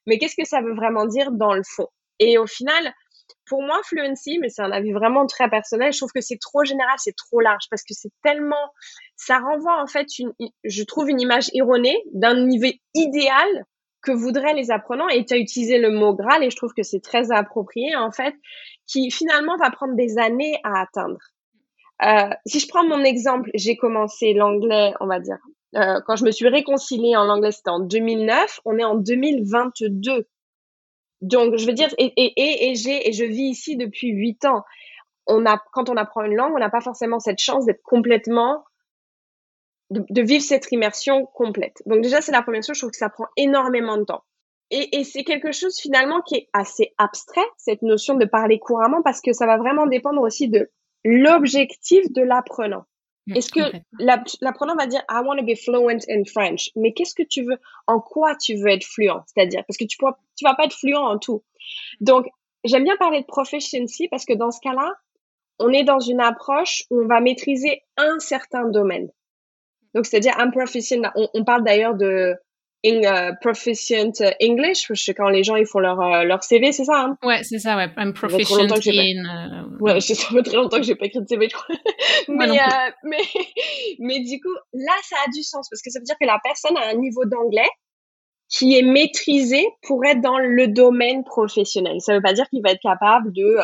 Mais 0.07 0.17
qu'est-ce 0.17 0.35
que 0.37 0.47
ça 0.47 0.61
veut 0.61 0.73
vraiment 0.73 1.05
dire 1.05 1.31
dans 1.31 1.53
le 1.53 1.63
fond? 1.65 1.87
Et 2.19 2.37
au 2.37 2.47
final, 2.47 2.93
pour 3.47 3.61
moi, 3.61 3.79
fluency, 3.83 4.39
mais 4.39 4.49
c'est 4.49 4.61
un 4.61 4.71
avis 4.71 4.91
vraiment 4.91 5.25
très 5.25 5.49
personnel, 5.49 5.93
je 5.93 5.99
trouve 5.99 6.11
que 6.13 6.21
c'est 6.21 6.39
trop 6.39 6.63
général, 6.63 6.95
c'est 6.97 7.15
trop 7.15 7.39
large 7.39 7.65
parce 7.69 7.83
que 7.83 7.93
c'est 7.93 8.11
tellement, 8.23 8.71
ça 9.15 9.39
renvoie 9.39 9.81
en 9.81 9.87
fait 9.87 10.07
je 10.63 10.83
trouve 10.83 11.09
une 11.09 11.21
image 11.21 11.49
erronée 11.53 11.97
d'un 12.13 12.45
niveau 12.45 12.71
idéal 12.93 13.65
que 14.01 14.11
voudraient 14.11 14.53
les 14.53 14.71
apprenants 14.71 15.09
et 15.09 15.25
tu 15.25 15.33
as 15.33 15.37
utilisé 15.37 15.79
le 15.79 15.91
mot 15.91 16.13
Graal 16.13 16.43
et 16.43 16.49
je 16.49 16.55
trouve 16.55 16.73
que 16.75 16.83
c'est 16.83 17.01
très 17.01 17.31
approprié 17.31 17.95
en 17.95 18.11
fait, 18.11 18.35
qui 18.87 19.11
finalement 19.11 19.57
va 19.57 19.71
prendre 19.71 19.95
des 19.95 20.17
années 20.17 20.57
à 20.63 20.81
atteindre. 20.81 21.17
Euh, 22.03 22.29
si 22.45 22.59
je 22.59 22.67
prends 22.67 22.85
mon 22.85 23.03
exemple, 23.03 23.49
j'ai 23.53 23.77
commencé 23.77 24.33
l'anglais, 24.33 24.93
on 24.99 25.07
va 25.07 25.19
dire, 25.19 25.37
euh, 25.75 25.99
quand 26.05 26.15
je 26.15 26.25
me 26.25 26.31
suis 26.31 26.47
réconciliée 26.47 27.15
en 27.15 27.27
anglais, 27.29 27.51
c'était 27.51 27.69
en 27.69 27.79
2009, 27.79 28.61
on 28.65 28.77
est 28.77 28.83
en 28.83 28.95
2022. 28.95 30.27
Donc, 31.21 31.57
je 31.57 31.65
veux 31.65 31.73
dire, 31.73 31.93
et, 31.97 32.13
et, 32.17 32.69
et, 32.69 32.75
j'ai, 32.75 33.07
et 33.07 33.13
je 33.13 33.23
vis 33.23 33.49
ici 33.49 33.77
depuis 33.77 34.09
huit 34.09 34.45
ans. 34.45 34.63
On 35.27 35.45
a, 35.45 35.61
quand 35.73 35.89
on 35.89 35.97
apprend 35.97 36.23
une 36.23 36.35
langue, 36.35 36.53
on 36.55 36.59
n'a 36.59 36.69
pas 36.69 36.81
forcément 36.81 37.19
cette 37.19 37.39
chance 37.39 37.65
d'être 37.65 37.81
complètement, 37.83 38.63
de, 39.89 40.03
de, 40.09 40.21
vivre 40.21 40.43
cette 40.43 40.71
immersion 40.71 41.25
complète. 41.27 41.81
Donc 41.85 42.01
déjà, 42.01 42.21
c'est 42.21 42.31
la 42.31 42.43
première 42.43 42.63
chose. 42.63 42.75
Je 42.75 42.81
trouve 42.81 42.91
que 42.91 42.97
ça 42.97 43.09
prend 43.09 43.27
énormément 43.37 43.97
de 43.97 44.03
temps. 44.03 44.23
Et, 44.71 44.97
et 44.97 45.03
c'est 45.03 45.23
quelque 45.23 45.51
chose 45.51 45.79
finalement 45.79 46.21
qui 46.21 46.35
est 46.35 46.49
assez 46.53 46.93
abstrait, 46.97 47.45
cette 47.57 47.81
notion 47.81 48.15
de 48.15 48.25
parler 48.25 48.59
couramment, 48.59 49.01
parce 49.03 49.21
que 49.21 49.33
ça 49.33 49.45
va 49.45 49.57
vraiment 49.57 49.87
dépendre 49.87 50.21
aussi 50.21 50.49
de 50.49 50.69
l'objectif 51.03 52.11
de 52.11 52.23
l'apprenant. 52.23 52.85
Mm, 53.27 53.35
Est-ce 53.35 53.51
que 53.51 53.59
l'apprenant 54.41 54.75
va 54.75 54.87
dire 54.87 55.01
I 55.09 55.21
want 55.25 55.37
to 55.37 55.43
be 55.43 55.55
fluent 55.55 56.01
in 56.09 56.23
French, 56.25 56.69
mais 56.75 56.93
qu'est-ce 56.93 57.15
que 57.15 57.23
tu 57.23 57.43
veux, 57.43 57.57
en 57.87 57.99
quoi 57.99 58.35
tu 58.35 58.55
veux 58.55 58.69
être 58.69 58.85
fluent, 58.85 59.21
c'est-à-dire 59.27 59.63
parce 59.67 59.77
que 59.77 59.85
tu 59.85 59.97
pourras, 59.97 60.17
tu 60.35 60.45
vas 60.45 60.53
pas 60.55 60.65
être 60.65 60.75
fluent 60.75 60.95
en 60.95 61.17
tout. 61.17 61.43
Donc 62.01 62.27
j'aime 62.63 62.83
bien 62.83 62.97
parler 62.97 63.21
de 63.21 63.25
proficiency 63.25 64.07
parce 64.09 64.25
que 64.25 64.33
dans 64.33 64.51
ce 64.51 64.59
cas-là, 64.61 64.91
on 65.59 65.69
est 65.71 65.83
dans 65.83 65.99
une 65.99 66.19
approche 66.19 66.83
où 66.91 67.01
on 67.01 67.07
va 67.07 67.21
maîtriser 67.21 67.81
un 67.97 68.19
certain 68.19 68.67
domaine. 68.69 69.09
Donc 69.93 70.05
c'est-à-dire 70.05 70.37
un 70.37 70.51
proficient. 70.51 71.01
On, 71.15 71.27
on 71.33 71.43
parle 71.45 71.63
d'ailleurs 71.63 71.95
de 71.95 72.35
in, 72.85 73.01
uh, 73.03 73.35
proficient 73.41 74.21
English, 74.41 74.87
je 74.89 74.93
sais 74.93 75.13
quand 75.13 75.29
les 75.29 75.43
gens 75.43 75.55
ils 75.55 75.65
font 75.65 75.79
leur 75.79 75.99
euh, 75.99 76.23
leur 76.23 76.43
CV, 76.43 76.71
c'est 76.71 76.85
ça 76.85 77.01
hein? 77.01 77.17
Ouais, 77.23 77.41
c'est 77.43 77.57
ça, 77.57 77.75
ouais. 77.75 77.89
I'm 77.97 78.13
proficient 78.13 78.59
in. 78.59 78.69
Uh, 78.69 79.81
ouais, 79.81 79.99
ça 80.01 80.15
fait 80.15 80.43
très 80.43 80.55
longtemps 80.55 80.77
que 80.77 80.83
j'ai 80.83 80.95
pas 80.95 81.05
écrit 81.05 81.21
de 81.21 81.27
CV, 81.27 81.49
je 81.49 81.55
crois. 81.55 81.75
mais 82.29 82.59
euh, 82.59 82.91
mais 83.03 83.17
mais 83.99 84.19
du 84.19 84.39
coup, 84.39 84.53
là, 84.73 84.93
ça 85.03 85.15
a 85.25 85.31
du 85.31 85.41
sens 85.41 85.67
parce 85.69 85.81
que 85.81 85.89
ça 85.89 85.99
veut 85.99 86.05
dire 86.05 86.15
que 86.19 86.27
la 86.27 86.39
personne 86.43 86.77
a 86.77 86.89
un 86.89 86.95
niveau 86.95 87.25
d'anglais 87.25 87.69
qui 88.49 88.77
est 88.77 88.83
maîtrisé 88.83 89.65
pour 89.81 90.05
être 90.05 90.21
dans 90.21 90.37
le 90.37 90.67
domaine 90.67 91.23
professionnel. 91.23 91.99
Ça 91.99 92.13
veut 92.13 92.21
pas 92.21 92.33
dire 92.33 92.47
qu'il 92.49 92.61
va 92.61 92.71
être 92.71 92.81
capable 92.81 93.33
de 93.33 93.57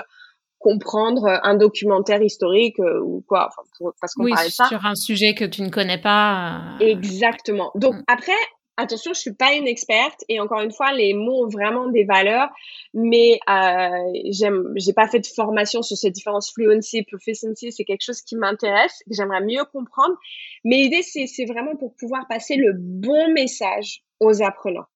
comprendre 0.58 1.40
un 1.44 1.56
documentaire 1.56 2.22
historique 2.22 2.80
ou 2.80 3.24
quoi, 3.28 3.50
enfin, 3.50 3.92
parce 4.00 4.14
qu'on 4.14 4.26
oui, 4.26 4.34
sur 4.48 4.86
un 4.86 4.96
sujet 4.96 5.36
que 5.36 5.46
tu 5.46 5.62
ne 5.62 5.70
connais 5.70 6.00
pas. 6.00 6.78
Exactement. 6.80 7.72
Donc 7.76 7.96
mm. 7.96 8.04
après, 8.08 8.34
attention, 8.78 9.14
je 9.14 9.20
suis 9.20 9.34
pas 9.34 9.54
une 9.54 9.68
experte 9.68 10.24
et 10.28 10.40
encore 10.40 10.62
une 10.62 10.72
fois, 10.72 10.92
les 10.94 11.14
mots 11.14 11.46
ont 11.46 11.50
vraiment 11.50 11.88
des 11.90 12.04
valeurs, 12.04 12.50
mais 12.94 13.40
euh, 13.50 13.90
j'ai 14.76 14.94
pas 14.94 15.08
fait 15.08 15.20
de 15.20 15.28
formation 15.28 15.82
sur 15.82 15.98
ces 15.98 16.12
différences 16.12 16.52
fluency, 16.54 17.04
proficiency, 17.04 17.72
c'est 17.72 17.84
quelque 17.84 18.04
chose 18.04 18.22
qui 18.22 18.36
m'intéresse, 18.36 19.04
que 19.08 19.14
j'aimerais 19.14 19.42
mieux 19.42 19.64
comprendre. 19.72 20.16
Mais 20.64 20.78
l'idée, 20.78 21.02
c'est, 21.02 21.46
vraiment 21.46 21.76
pour 21.76 21.96
pouvoir 21.96 22.28
passer 22.28 22.56
le 22.56 22.74
bon 22.74 23.34
message 23.34 24.04
aux 24.20 24.42
apprenants, 24.42 24.88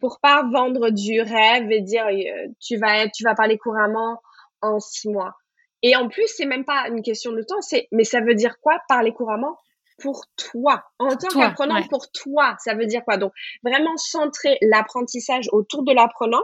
pour 0.00 0.18
pas 0.20 0.42
vendre 0.52 0.90
du 0.90 1.20
rêve 1.20 1.70
et 1.70 1.80
dire 1.80 2.06
euh, 2.06 2.48
tu 2.60 2.76
vas 2.76 3.34
parler 3.34 3.58
couramment 3.58 4.20
en 4.60 4.80
six 4.80 5.08
mois. 5.08 5.34
Et 5.82 5.96
en 5.96 6.08
plus, 6.08 6.28
c'est 6.28 6.46
même 6.46 6.64
pas 6.64 6.86
une 6.88 7.02
question 7.02 7.32
de 7.32 7.42
temps, 7.42 7.58
mais 7.90 8.04
ça 8.04 8.20
veut 8.20 8.34
dire 8.34 8.58
quoi 8.60 8.78
parler 8.88 9.12
couramment? 9.12 9.58
Pour 10.02 10.24
toi, 10.36 10.84
en 10.98 11.16
tant 11.16 11.28
qu'apprenant 11.28 11.82
pour 11.88 12.10
toi. 12.10 12.56
Ça 12.58 12.74
veut 12.74 12.86
dire 12.86 13.04
quoi? 13.04 13.16
Donc, 13.16 13.32
vraiment 13.62 13.96
centrer 13.96 14.58
l'apprentissage 14.60 15.48
autour 15.52 15.84
de 15.84 15.92
l'apprenant. 15.92 16.42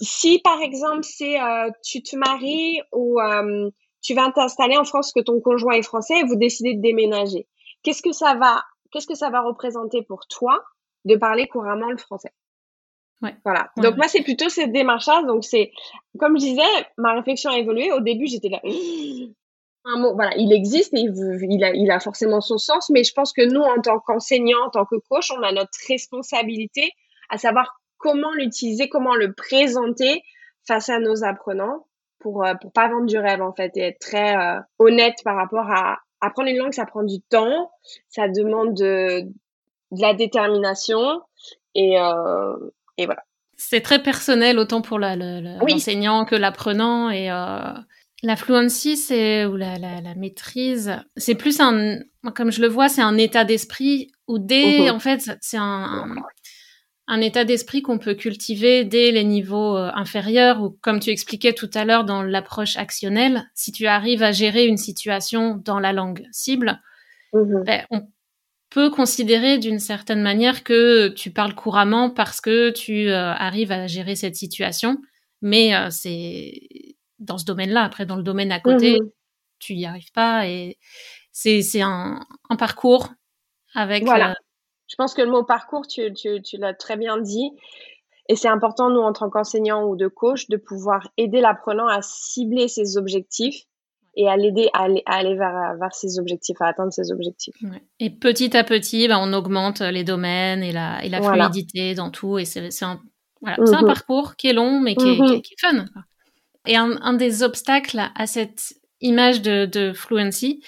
Si, 0.00 0.40
par 0.40 0.60
exemple, 0.60 1.04
c'est 1.04 1.40
euh, 1.40 1.70
tu 1.84 2.02
te 2.02 2.16
maries 2.16 2.80
ou 2.92 3.20
euh, 3.20 3.70
tu 4.02 4.14
vas 4.14 4.30
t'installer 4.32 4.76
en 4.76 4.84
France, 4.84 5.12
que 5.12 5.20
ton 5.20 5.40
conjoint 5.40 5.74
est 5.74 5.82
français 5.82 6.18
et 6.18 6.24
vous 6.24 6.36
décidez 6.36 6.74
de 6.74 6.80
déménager, 6.80 7.46
qu'est-ce 7.82 8.02
que 8.02 8.12
ça 8.12 8.34
va, 8.34 8.64
qu'est-ce 8.90 9.06
que 9.06 9.14
ça 9.14 9.30
va 9.30 9.42
représenter 9.42 10.02
pour 10.02 10.26
toi 10.26 10.64
de 11.04 11.16
parler 11.16 11.46
couramment 11.46 11.90
le 11.90 11.98
français? 11.98 12.32
Ouais. 13.22 13.36
Voilà. 13.44 13.70
Donc 13.76 13.96
moi 13.98 14.08
c'est 14.08 14.22
plutôt 14.22 14.48
cette 14.48 14.72
démarche-là. 14.72 15.22
Donc 15.24 15.44
c'est 15.44 15.72
comme 16.18 16.38
je 16.38 16.44
disais, 16.44 16.62
ma 16.96 17.12
réflexion 17.12 17.50
a 17.50 17.58
évolué. 17.58 17.92
Au 17.92 18.00
début 18.00 18.26
j'étais 18.26 18.48
là, 18.48 18.60
un 19.84 19.98
mot, 19.98 20.14
voilà, 20.14 20.36
il 20.36 20.52
existe 20.52 20.92
et 20.94 21.00
il, 21.00 21.64
a, 21.64 21.72
il 21.72 21.90
a 21.90 22.00
forcément 22.00 22.40
son 22.40 22.58
sens, 22.58 22.90
mais 22.90 23.04
je 23.04 23.12
pense 23.12 23.32
que 23.32 23.42
nous, 23.42 23.62
en 23.62 23.80
tant 23.80 23.98
qu'enseignants, 23.98 24.66
en 24.66 24.70
tant 24.70 24.84
que 24.84 24.96
coach, 25.08 25.30
on 25.30 25.42
a 25.42 25.52
notre 25.52 25.70
responsabilité 25.88 26.92
à 27.30 27.38
savoir 27.38 27.80
comment 27.98 28.32
l'utiliser, 28.32 28.88
comment 28.88 29.14
le 29.14 29.32
présenter 29.32 30.22
face 30.66 30.88
à 30.88 30.98
nos 30.98 31.24
apprenants 31.24 31.86
pour 32.18 32.44
euh, 32.44 32.54
pour 32.54 32.72
pas 32.72 32.88
vendre 32.88 33.06
du 33.06 33.18
rêve 33.18 33.40
en 33.40 33.52
fait 33.52 33.72
et 33.76 33.80
être 33.80 33.98
très 33.98 34.36
euh, 34.36 34.60
honnête 34.78 35.16
par 35.24 35.36
rapport 35.36 35.70
à 35.70 35.98
apprendre 36.20 36.50
une 36.50 36.58
langue, 36.58 36.74
ça 36.74 36.84
prend 36.84 37.02
du 37.02 37.20
temps, 37.22 37.70
ça 38.08 38.28
demande 38.28 38.74
de, 38.74 39.22
de 39.22 40.02
la 40.02 40.14
détermination 40.14 41.22
et 41.74 41.98
euh, 41.98 42.56
et 42.98 43.06
voilà. 43.06 43.22
C'est 43.56 43.82
très 43.82 44.02
personnel 44.02 44.58
autant 44.58 44.80
pour 44.80 44.98
l'enseignant 44.98 46.24
que 46.24 46.34
l'apprenant 46.34 47.10
et 47.10 47.30
euh, 47.30 47.74
la 48.22 48.36
fluency, 48.36 48.96
c'est 48.96 49.46
ou 49.46 49.56
la, 49.56 49.78
la, 49.78 50.00
la 50.00 50.14
maîtrise, 50.14 50.96
c'est 51.16 51.34
plus 51.34 51.60
un, 51.60 51.98
comme 52.34 52.52
je 52.52 52.60
le 52.60 52.68
vois, 52.68 52.88
c'est 52.88 53.02
un 53.02 53.16
état 53.16 53.44
d'esprit 53.44 54.12
où 54.28 54.38
dès, 54.38 54.80
mhm. 54.80 54.94
en 54.94 54.98
fait, 54.98 55.30
c'est 55.40 55.56
un, 55.56 56.14
un 57.06 57.20
état 57.20 57.44
d'esprit 57.44 57.82
qu'on 57.82 57.98
peut 57.98 58.14
cultiver 58.14 58.84
dès 58.84 59.10
les 59.10 59.24
niveaux 59.24 59.76
euh, 59.76 59.90
inférieurs 59.94 60.62
ou 60.62 60.78
comme 60.82 61.00
tu 61.00 61.10
expliquais 61.10 61.54
tout 61.54 61.70
à 61.74 61.84
l'heure 61.84 62.04
dans 62.04 62.22
l'approche 62.22 62.76
actionnelle, 62.76 63.50
si 63.54 63.72
tu 63.72 63.86
arrives 63.86 64.22
à 64.22 64.32
gérer 64.32 64.66
une 64.66 64.76
situation 64.76 65.56
dans 65.56 65.80
la 65.80 65.92
langue 65.92 66.26
cible, 66.30 66.80
mhm. 67.32 67.64
ben, 67.64 67.86
on 67.90 68.02
peut 68.70 68.90
considérer 68.90 69.58
d'une 69.58 69.80
certaine 69.80 70.22
manière 70.22 70.62
que 70.62 71.08
tu 71.08 71.30
parles 71.30 71.54
couramment 71.54 72.10
parce 72.10 72.40
que 72.40 72.70
tu 72.70 73.08
euh, 73.08 73.32
arrives 73.32 73.72
à 73.72 73.86
gérer 73.86 74.14
cette 74.14 74.36
situation, 74.36 74.98
mais 75.42 75.74
euh, 75.74 75.88
c'est 75.90 76.52
dans 77.20 77.38
ce 77.38 77.44
domaine-là. 77.44 77.84
Après, 77.84 78.06
dans 78.06 78.16
le 78.16 78.22
domaine 78.22 78.52
à 78.52 78.60
côté, 78.60 79.00
mmh 79.00 79.10
tu 79.60 79.74
y 79.74 79.84
arrives 79.84 80.10
pas 80.12 80.48
et 80.48 80.78
c'est 81.32 81.82
un, 81.82 82.18
un 82.48 82.56
parcours 82.56 83.10
avec. 83.74 84.04
Voilà. 84.04 84.30
Euh, 84.30 84.34
Je 84.88 84.96
pense 84.96 85.14
que 85.14 85.22
le 85.22 85.30
mot 85.30 85.44
parcours, 85.44 85.86
tu, 85.86 86.12
tu, 86.12 86.42
tu 86.42 86.56
l'as 86.56 86.74
très 86.74 86.96
bien 86.96 87.18
dit. 87.18 87.50
Et 88.28 88.36
c'est 88.36 88.48
important, 88.48 88.90
nous, 88.90 89.00
en 89.00 89.12
tant 89.12 89.28
qu'enseignants 89.28 89.84
ou 89.84 89.96
de 89.96 90.08
coach, 90.08 90.48
de 90.48 90.56
pouvoir 90.56 91.08
aider 91.16 91.40
l'apprenant 91.40 91.88
à 91.88 92.00
cibler 92.00 92.68
ses 92.68 92.96
objectifs 92.96 93.64
et 94.16 94.28
à 94.28 94.36
l'aider 94.36 94.68
à 94.72 94.84
aller, 94.84 95.34
vers, 95.36 95.76
vers, 95.78 95.94
ses 95.94 96.18
objectifs, 96.18 96.60
à 96.60 96.66
atteindre 96.66 96.92
ses 96.92 97.12
objectifs. 97.12 97.54
Et 97.98 98.10
petit 98.10 98.56
à 98.56 98.64
petit, 98.64 99.08
ben, 99.08 99.18
on 99.20 99.32
augmente 99.32 99.80
les 99.80 100.04
domaines 100.04 100.62
et 100.62 100.72
la, 100.72 101.04
et 101.04 101.08
la 101.08 101.22
fluidité 101.22 101.94
dans 101.94 102.10
tout. 102.10 102.38
Et 102.38 102.44
c'est 102.44 102.84
un, 102.84 103.00
voilà, 103.40 103.56
un 103.58 103.82
mmh 103.82 103.86
parcours 103.86 104.36
qui 104.36 104.48
est 104.48 104.52
long, 104.52 104.80
mais 104.80 104.94
qui, 104.94 105.08
est, 105.08 105.42
qui 105.42 105.54
est, 105.54 105.60
fun. 105.60 105.84
Et 106.66 106.76
un, 106.76 107.12
des 107.14 107.42
obstacles 107.42 108.00
à 108.14 108.26
cette 108.26 108.74
image 109.00 109.40
de, 109.42 109.64
de 109.64 109.92
fluency, 109.92 110.62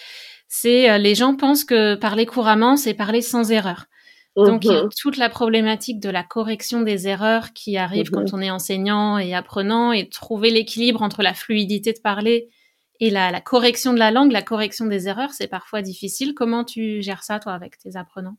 c'est 0.48 0.90
euh, 0.90 0.98
les 0.98 1.14
gens 1.14 1.37
pensent 1.37 1.64
que 1.64 1.94
parler 1.94 2.26
couramment, 2.26 2.76
c'est 2.76 2.94
parler 2.94 3.22
sans 3.22 3.50
erreur. 3.50 3.87
Donc, 4.35 4.64
il 4.64 4.70
y 4.70 4.74
a 4.74 4.85
mhm. 4.85 4.88
toute 4.98 5.18
la 5.18 5.28
problématique 5.28 6.00
de 6.00 6.09
la 6.09 6.22
correction 6.22 6.81
des 6.81 7.07
erreurs 7.07 7.52
qui 7.52 7.76
arrive 7.76 8.11
quand 8.11 8.33
mhm. 8.33 8.38
on 8.38 8.40
est 8.40 8.50
enseignant 8.50 9.18
et 9.18 9.35
apprenant 9.35 9.92
et 9.92 10.09
trouver 10.09 10.50
l'équilibre 10.50 11.02
entre 11.02 11.22
la 11.22 11.35
fluidité 11.35 11.92
de 11.92 12.00
parler 12.00 12.48
et 12.98 13.11
la, 13.11 13.31
la, 13.31 13.40
correction 13.42 13.92
de 13.92 13.98
la 13.98 14.11
langue, 14.11 14.33
la 14.33 14.42
correction 14.42 14.87
des 14.87 15.09
erreurs, 15.09 15.33
c'est 15.33 15.48
parfois 15.48 15.83
difficile. 15.83 16.35
Comment 16.35 16.64
tu 16.64 17.02
gères 17.02 17.24
ça, 17.24 17.40
toi, 17.40 17.52
avec 17.52 17.76
tes 17.76 17.96
apprenants? 17.96 18.37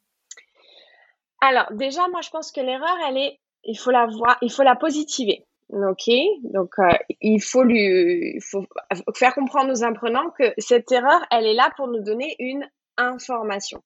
Alors, 1.42 1.66
déjà, 1.74 2.08
moi, 2.08 2.22
je 2.22 2.30
pense 2.30 2.52
que 2.52 2.62
l'erreur, 2.62 2.96
elle 3.10 3.18
est, 3.18 3.40
il 3.66 3.78
faut 3.78 3.92
la 3.92 4.06
voir, 4.06 4.38
il 4.42 4.52
faut 4.52 4.64
la 4.64 4.76
positiver. 4.76 5.46
Ok, 5.76 6.08
donc 6.44 6.70
euh, 6.78 6.92
il 7.20 7.42
faut 7.42 7.64
lui, 7.64 8.40
faut 8.42 8.64
faire 9.16 9.34
comprendre 9.34 9.72
aux 9.72 9.84
apprenants 9.84 10.30
que 10.38 10.54
cette 10.60 10.92
erreur, 10.92 11.26
elle 11.32 11.48
est 11.48 11.56
là 11.56 11.72
pour 11.76 11.88
nous 11.88 12.04
donner 12.04 12.36
une 12.38 12.70
information. 12.96 13.82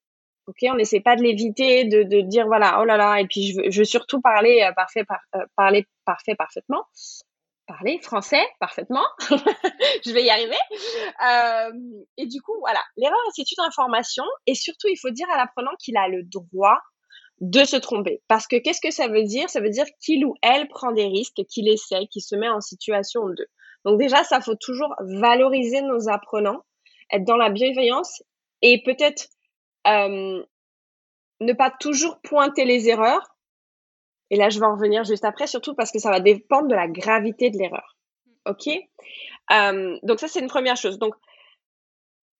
Ok, 0.47 0.57
on 0.63 0.75
n'essaie 0.75 0.99
pas 0.99 1.15
de 1.15 1.21
l'éviter, 1.21 1.85
de, 1.85 2.03
de 2.03 2.19
dire 2.19 2.45
voilà, 2.45 2.81
oh 2.81 2.83
là 2.83 2.97
là, 2.97 3.21
et 3.21 3.25
puis 3.25 3.53
je 3.53 3.79
veux, 3.79 3.85
surtout 3.85 4.19
parler 4.19 4.63
euh, 4.63 4.73
parfait, 4.73 5.05
par, 5.05 5.19
euh, 5.35 5.45
parler 5.55 5.87
parfait 6.03 6.35
parfaitement, 6.35 6.83
parler 7.67 7.99
français 8.01 8.43
parfaitement. 8.59 9.05
je 9.19 10.11
vais 10.11 10.25
y 10.25 10.29
arriver. 10.29 10.57
et 12.17 12.25
du 12.25 12.41
coup, 12.41 12.57
voilà, 12.59 12.81
l'erreur 12.97 13.17
c'est 13.33 13.49
une 13.49 13.63
information, 13.63 14.25
et 14.45 14.55
surtout 14.55 14.89
il 14.89 14.97
faut 14.97 15.11
dire 15.11 15.29
à 15.31 15.37
l'apprenant 15.37 15.71
qu'il 15.79 15.95
a 15.95 16.09
le 16.09 16.23
droit 16.23 16.81
de 17.39 17.63
se 17.65 17.75
tromper. 17.75 18.21
Parce 18.27 18.47
que 18.47 18.55
qu'est-ce 18.57 18.81
que 18.81 18.91
ça 18.91 19.07
veut 19.07 19.23
dire? 19.23 19.49
Ça 19.49 19.61
veut 19.61 19.69
dire 19.69 19.85
qu'il 19.99 20.25
ou 20.25 20.35
elle 20.41 20.67
prend 20.67 20.91
des 20.91 21.05
risques, 21.05 21.43
qu'il 21.47 21.67
essaie, 21.67 22.07
qu'il 22.07 22.21
se 22.21 22.35
met 22.35 22.49
en 22.49 22.61
situation 22.61 23.27
de. 23.29 23.47
Donc 23.85 23.99
déjà, 23.99 24.23
ça 24.23 24.41
faut 24.41 24.55
toujours 24.55 24.93
valoriser 24.99 25.81
nos 25.81 26.09
apprenants, 26.09 26.63
être 27.11 27.23
dans 27.23 27.37
la 27.37 27.49
bienveillance 27.49 28.23
et 28.61 28.81
peut-être 28.83 29.27
euh, 29.85 30.43
ne 31.39 31.53
pas 31.53 31.71
toujours 31.79 32.19
pointer 32.21 32.65
les 32.65 32.89
erreurs. 32.89 33.35
Et 34.29 34.35
là, 34.35 34.49
je 34.49 34.59
vais 34.59 34.65
en 34.65 34.73
revenir 34.73 35.03
juste 35.03 35.23
après, 35.23 35.47
surtout 35.47 35.73
parce 35.75 35.91
que 35.91 35.99
ça 35.99 36.09
va 36.09 36.19
dépendre 36.19 36.67
de 36.67 36.75
la 36.75 36.87
gravité 36.87 37.49
de 37.49 37.57
l'erreur. 37.57 37.95
OK? 38.45 38.67
Euh, 39.51 39.97
Donc 40.03 40.19
ça, 40.19 40.27
c'est 40.27 40.39
une 40.39 40.47
première 40.47 40.75
chose. 40.75 40.97
Donc, 40.97 41.13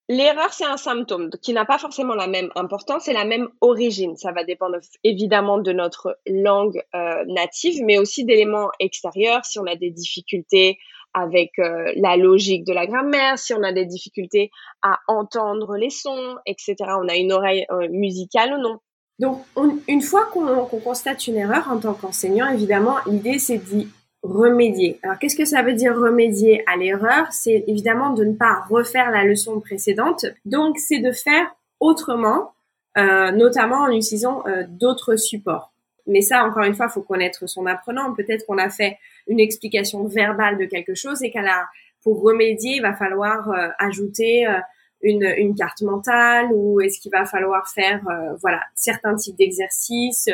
L'erreur, 0.09 0.53
c'est 0.53 0.65
un 0.65 0.77
symptôme 0.77 1.29
qui 1.41 1.51
n'a 1.51 1.65
pas 1.65 1.77
forcément 1.77 2.15
la 2.15 2.27
même 2.27 2.49
importance 2.55 3.09
et 3.09 3.13
la 3.13 3.25
même 3.25 3.49
origine. 3.59 4.15
Ça 4.15 4.31
va 4.31 4.45
dépendre 4.45 4.77
évidemment 5.03 5.57
de 5.57 5.73
notre 5.73 6.17
langue 6.25 6.81
euh, 6.95 7.25
native, 7.25 7.83
mais 7.83 7.97
aussi 7.97 8.23
d'éléments 8.23 8.69
extérieurs. 8.79 9.43
Si 9.43 9.59
on 9.59 9.65
a 9.65 9.75
des 9.75 9.91
difficultés 9.91 10.77
avec 11.13 11.59
euh, 11.59 11.91
la 11.97 12.15
logique 12.15 12.65
de 12.65 12.73
la 12.73 12.87
grammaire, 12.87 13.37
si 13.37 13.53
on 13.53 13.63
a 13.63 13.73
des 13.73 13.85
difficultés 13.85 14.49
à 14.81 14.97
entendre 15.09 15.75
les 15.75 15.89
sons, 15.89 16.37
etc. 16.45 16.75
On 17.01 17.09
a 17.09 17.15
une 17.15 17.33
oreille 17.33 17.65
euh, 17.71 17.89
musicale 17.89 18.53
ou 18.53 18.61
non. 18.61 18.79
Donc, 19.19 19.43
une 19.87 20.01
fois 20.01 20.25
qu'on 20.25 20.65
constate 20.79 21.27
une 21.27 21.37
erreur 21.37 21.67
en 21.69 21.79
tant 21.79 21.95
qu'enseignant, 21.95 22.49
évidemment, 22.49 22.97
l'idée 23.07 23.39
c'est 23.39 23.57
d'y 23.57 23.89
remédier. 24.27 24.99
Alors, 25.03 25.17
qu'est-ce 25.19 25.35
que 25.35 25.45
ça 25.45 25.63
veut 25.63 25.73
dire 25.73 25.95
remédier 25.95 26.63
à 26.67 26.75
l'erreur? 26.75 27.27
C'est 27.31 27.63
évidemment 27.67 28.11
de 28.11 28.23
ne 28.23 28.33
pas 28.33 28.63
refaire 28.69 29.11
la 29.11 29.23
leçon 29.23 29.59
précédente. 29.59 30.25
Donc, 30.45 30.77
c'est 30.77 30.99
de 30.99 31.11
faire 31.11 31.55
autrement, 31.79 32.53
euh, 32.97 33.31
notamment 33.31 33.77
en 33.83 33.91
utilisant 33.91 34.43
euh, 34.47 34.63
d'autres 34.67 35.15
supports. 35.15 35.71
Mais 36.05 36.21
ça, 36.21 36.43
encore 36.45 36.63
une 36.63 36.75
fois, 36.75 36.89
faut 36.89 37.01
connaître 37.01 37.47
son 37.47 37.65
apprenant. 37.65 38.13
Peut-être 38.13 38.45
qu'on 38.45 38.57
a 38.57 38.69
fait 38.69 38.97
une 39.27 39.39
explication 39.39 40.05
verbale 40.05 40.57
de 40.57 40.65
quelque 40.65 40.95
chose 40.95 41.23
et 41.23 41.31
qu'elle 41.31 41.47
a, 41.47 41.67
pour 42.03 42.21
remédier, 42.21 42.75
il 42.77 42.81
va 42.81 42.93
falloir 42.93 43.49
euh, 43.49 43.67
ajouter 43.79 44.47
une, 45.01 45.31
une, 45.37 45.53
carte 45.55 45.81
mentale 45.81 46.47
ou 46.53 46.79
est-ce 46.81 46.99
qu'il 46.99 47.11
va 47.11 47.25
falloir 47.25 47.67
faire, 47.67 48.01
voilà, 48.41 48.61
certains 48.73 49.15
types 49.15 49.35
d'exercices, 49.37 50.29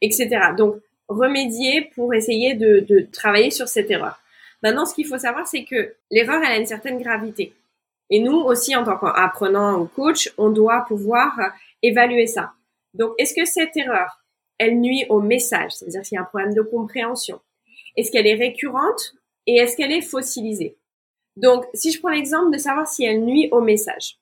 etc. 0.00 0.28
Donc, 0.56 0.76
remédier 1.12 1.90
pour 1.94 2.14
essayer 2.14 2.54
de, 2.54 3.06
travailler 3.12 3.50
sur 3.50 3.68
cette 3.68 3.90
erreur. 3.90 4.20
Maintenant, 4.62 4.84
ce 4.84 4.94
qu'il 4.94 5.06
faut 5.06 5.18
savoir, 5.18 5.46
c'est 5.46 5.64
que 5.64 5.94
l'erreur, 6.10 6.40
elle 6.42 6.52
a 6.52 6.56
une 6.56 6.66
certaine 6.66 7.00
gravité. 7.00 7.52
Et 8.10 8.20
nous 8.20 8.36
aussi, 8.36 8.76
en 8.76 8.84
tant 8.84 8.96
qu'apprenant 8.96 9.80
ou 9.80 9.86
coach, 9.86 10.32
on 10.38 10.50
doit 10.50 10.84
pouvoir 10.86 11.32
évaluer 11.82 12.26
ça. 12.26 12.52
Donc, 12.94 13.12
est-ce 13.18 13.34
que 13.34 13.44
cette 13.44 13.76
erreur, 13.76 14.22
elle 14.58 14.78
nuit 14.78 15.06
au 15.08 15.20
message? 15.20 15.72
C'est-à-dire 15.72 16.04
s'il 16.04 16.16
y 16.16 16.18
a 16.18 16.22
un 16.22 16.26
problème 16.26 16.54
de 16.54 16.62
compréhension. 16.62 17.40
Est-ce 17.96 18.10
qu'elle 18.12 18.26
est 18.26 18.34
récurrente 18.34 19.14
et 19.46 19.56
est-ce 19.56 19.76
qu'elle 19.76 19.92
est 19.92 20.02
fossilisée? 20.02 20.76
Donc, 21.36 21.64
si 21.74 21.90
je 21.90 21.98
prends 21.98 22.10
l'exemple 22.10 22.52
de 22.52 22.58
savoir 22.58 22.86
si 22.86 23.04
elle 23.04 23.24
nuit 23.24 23.48
au 23.50 23.60
message, 23.60 24.18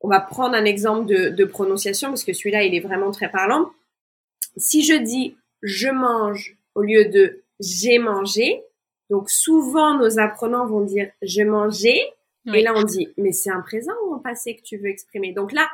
on 0.00 0.08
va 0.08 0.20
prendre 0.20 0.54
un 0.54 0.64
exemple 0.64 1.06
de 1.06 1.44
prononciation 1.44 2.08
parce 2.08 2.24
que 2.24 2.32
celui-là, 2.32 2.64
il 2.64 2.74
est 2.74 2.80
vraiment 2.80 3.10
très 3.10 3.30
parlant. 3.30 3.70
Si 4.56 4.82
je 4.82 4.94
dis 4.94 5.36
je 5.62 5.88
mange 5.88 6.56
au 6.74 6.82
lieu 6.82 7.06
de 7.06 7.42
j'ai 7.60 7.98
mangé, 7.98 8.62
donc 9.10 9.30
souvent 9.30 9.96
nos 9.96 10.18
apprenants 10.18 10.66
vont 10.66 10.82
dire 10.82 11.10
je 11.22 11.42
mangeais 11.42 12.00
et 12.52 12.62
là 12.62 12.72
on 12.76 12.82
dit 12.82 13.08
mais 13.16 13.32
c'est 13.32 13.50
un 13.50 13.60
présent 13.60 13.94
ou 14.06 14.14
un 14.14 14.18
passé 14.18 14.56
que 14.56 14.62
tu 14.62 14.76
veux 14.76 14.88
exprimer? 14.88 15.32
Donc 15.32 15.52
là, 15.52 15.68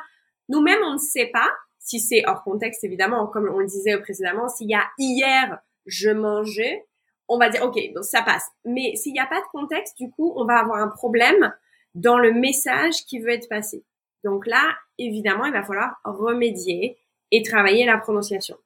nous-mêmes 0.49 0.81
on 0.85 0.93
ne 0.93 0.97
sait 0.97 1.27
pas 1.27 1.51
si 1.79 1.99
c'est 1.99 2.23
hors 2.27 2.43
contexte 2.43 2.83
évidemment, 2.83 3.27
comme 3.27 3.49
on 3.53 3.59
le 3.59 3.65
disait 3.65 3.97
précédemment, 3.99 4.47
s'il 4.47 4.69
y 4.69 4.75
a 4.75 4.83
hier 4.97 5.59
je 5.85 6.09
mangeais, 6.09 6.85
on 7.27 7.37
va 7.37 7.49
dire 7.49 7.63
ok 7.63 7.77
donc 7.93 8.05
ça 8.05 8.21
passe. 8.21 8.45
Mais 8.65 8.95
s'il 8.95 9.13
n'y 9.13 9.19
a 9.19 9.27
pas 9.27 9.41
de 9.41 9.47
contexte, 9.51 9.97
du 9.97 10.09
coup 10.09 10.33
on 10.35 10.45
va 10.45 10.59
avoir 10.59 10.77
un 10.77 10.87
problème 10.87 11.53
dans 11.95 12.17
le 12.17 12.31
message 12.31 13.05
qui 13.05 13.19
veut 13.19 13.29
être 13.29 13.49
passé. 13.49 13.83
Donc 14.23 14.47
là, 14.47 14.75
évidemment, 14.97 15.45
il 15.45 15.53
va 15.53 15.63
falloir 15.63 15.97
remédier 16.03 16.97
et 17.31 17.41
travailler 17.41 17.85
la 17.85 17.97
prononciation. 17.97 18.57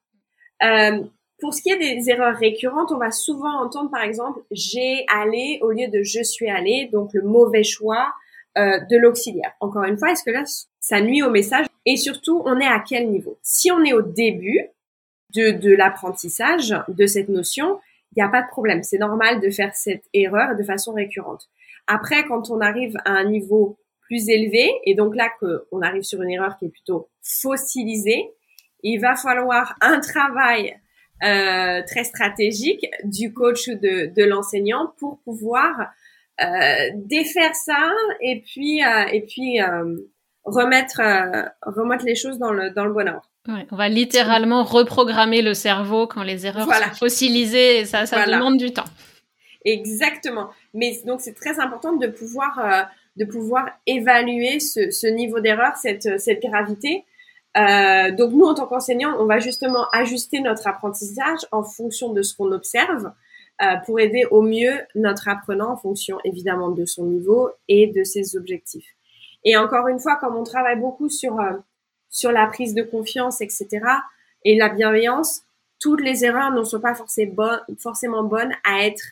Euh, 0.63 1.03
pour 1.39 1.53
ce 1.53 1.61
qui 1.61 1.69
est 1.69 1.77
des 1.77 2.09
erreurs 2.09 2.35
récurrentes, 2.35 2.91
on 2.91 2.97
va 2.97 3.11
souvent 3.11 3.61
entendre 3.61 3.91
par 3.91 4.01
exemple 4.01 4.41
j'ai 4.49 5.05
allé 5.07 5.59
au 5.61 5.71
lieu 5.71 5.87
de 5.87 6.01
je 6.01 6.23
suis 6.23 6.49
allé, 6.49 6.89
donc 6.91 7.11
le 7.13 7.21
mauvais 7.21 7.63
choix 7.63 8.11
euh, 8.57 8.79
de 8.89 8.97
l'auxiliaire. 8.97 9.53
Encore 9.59 9.83
une 9.83 9.97
fois, 9.97 10.11
est-ce 10.11 10.23
que 10.23 10.31
là 10.31 10.43
ça 10.79 11.01
nuit 11.01 11.21
au 11.21 11.29
message? 11.29 11.67
Et 11.85 11.95
surtout, 11.95 12.41
on 12.45 12.59
est 12.59 12.67
à 12.67 12.83
quel 12.87 13.09
niveau? 13.11 13.37
Si 13.43 13.71
on 13.71 13.83
est 13.83 13.93
au 13.93 14.01
début 14.01 14.67
de, 15.35 15.51
de 15.51 15.73
l'apprentissage 15.73 16.75
de 16.87 17.05
cette 17.05 17.29
notion, 17.29 17.79
il 18.15 18.19
n'y 18.21 18.23
a 18.23 18.29
pas 18.29 18.41
de 18.41 18.47
problème. 18.47 18.83
C'est 18.83 18.97
normal 18.97 19.39
de 19.39 19.49
faire 19.49 19.75
cette 19.75 20.05
erreur 20.13 20.55
de 20.55 20.63
façon 20.63 20.93
récurrente. 20.93 21.47
Après, 21.85 22.25
quand 22.25 22.49
on 22.49 22.59
arrive 22.61 22.97
à 23.05 23.11
un 23.11 23.25
niveau 23.25 23.77
plus 24.01 24.29
élevé, 24.29 24.71
et 24.85 24.95
donc 24.95 25.15
là 25.15 25.29
qu'on 25.39 25.81
arrive 25.81 26.03
sur 26.03 26.21
une 26.21 26.31
erreur 26.31 26.57
qui 26.57 26.65
est 26.65 26.69
plutôt 26.69 27.09
fossilisée, 27.21 28.31
il 28.83 28.99
va 28.99 29.15
falloir 29.15 29.75
un 29.81 29.99
travail 29.99 30.79
euh, 31.23 31.81
très 31.87 32.03
stratégique 32.03 32.85
du 33.03 33.33
coach 33.33 33.67
ou 33.67 33.73
de, 33.73 34.13
de 34.13 34.23
l'enseignant 34.23 34.93
pour 34.99 35.19
pouvoir 35.23 35.91
euh, 36.39 36.45
défaire 36.93 37.55
ça 37.55 37.91
et 38.21 38.43
puis 38.45 38.83
euh, 38.83 39.07
et 39.11 39.21
puis 39.21 39.57
remettre 40.43 41.01
remettre 41.63 42.05
les 42.05 42.13
choses 42.13 42.37
dans 42.37 42.53
le 42.53 42.69
dans 42.69 42.85
le 42.85 42.93
bon 42.93 43.09
ordre. 43.09 43.27
Ouais, 43.47 43.65
on 43.71 43.77
va 43.77 43.89
littéralement 43.89 44.63
reprogrammer 44.63 45.41
le 45.41 45.55
cerveau 45.55 46.05
quand 46.05 46.21
les 46.21 46.45
erreurs 46.45 46.71
sont 46.71 46.95
fossilisées 46.99 47.79
et 47.79 47.85
ça 47.85 48.05
ça 48.05 48.25
demande 48.27 48.57
du 48.57 48.71
temps. 48.71 48.85
Exactement. 49.65 50.49
Mais 50.75 50.99
donc 51.05 51.21
c'est 51.21 51.33
très 51.33 51.59
important 51.59 51.93
de 51.93 52.05
pouvoir 52.05 52.87
de 53.15 53.25
pouvoir 53.25 53.69
évaluer 53.87 54.59
ce, 54.59 54.91
ce 54.91 55.07
niveau 55.07 55.39
d'erreur, 55.39 55.75
cette 55.77 56.19
cette 56.19 56.43
gravité 56.43 57.05
euh, 57.57 58.11
donc 58.11 58.31
nous, 58.33 58.45
en 58.45 58.53
tant 58.53 58.67
qu'enseignants, 58.67 59.15
on 59.19 59.25
va 59.25 59.39
justement 59.39 59.87
ajuster 59.91 60.39
notre 60.39 60.67
apprentissage 60.67 61.39
en 61.51 61.63
fonction 61.63 62.13
de 62.13 62.21
ce 62.21 62.35
qu'on 62.35 62.51
observe 62.51 63.11
euh, 63.61 63.75
pour 63.85 63.99
aider 63.99 64.25
au 64.29 64.41
mieux 64.41 64.73
notre 64.95 65.27
apprenant 65.27 65.71
en 65.71 65.77
fonction 65.77 66.19
évidemment 66.23 66.69
de 66.69 66.85
son 66.85 67.05
niveau 67.05 67.49
et 67.67 67.87
de 67.87 68.03
ses 68.03 68.37
objectifs. 68.37 68.95
Et 69.43 69.57
encore 69.57 69.87
une 69.87 69.99
fois, 69.99 70.17
comme 70.17 70.35
on 70.35 70.43
travaille 70.43 70.79
beaucoup 70.79 71.09
sur 71.09 71.39
euh, 71.39 71.53
sur 72.09 72.31
la 72.31 72.47
prise 72.47 72.73
de 72.73 72.83
confiance, 72.83 73.41
etc., 73.41 73.67
et 74.45 74.55
la 74.55 74.69
bienveillance, 74.69 75.41
toutes 75.79 76.01
les 76.01 76.23
erreurs 76.23 76.51
ne 76.51 76.63
sont 76.63 76.79
pas 76.79 76.95
forcément 77.79 78.23
bonnes 78.23 78.53
à 78.63 78.85
être 78.85 79.03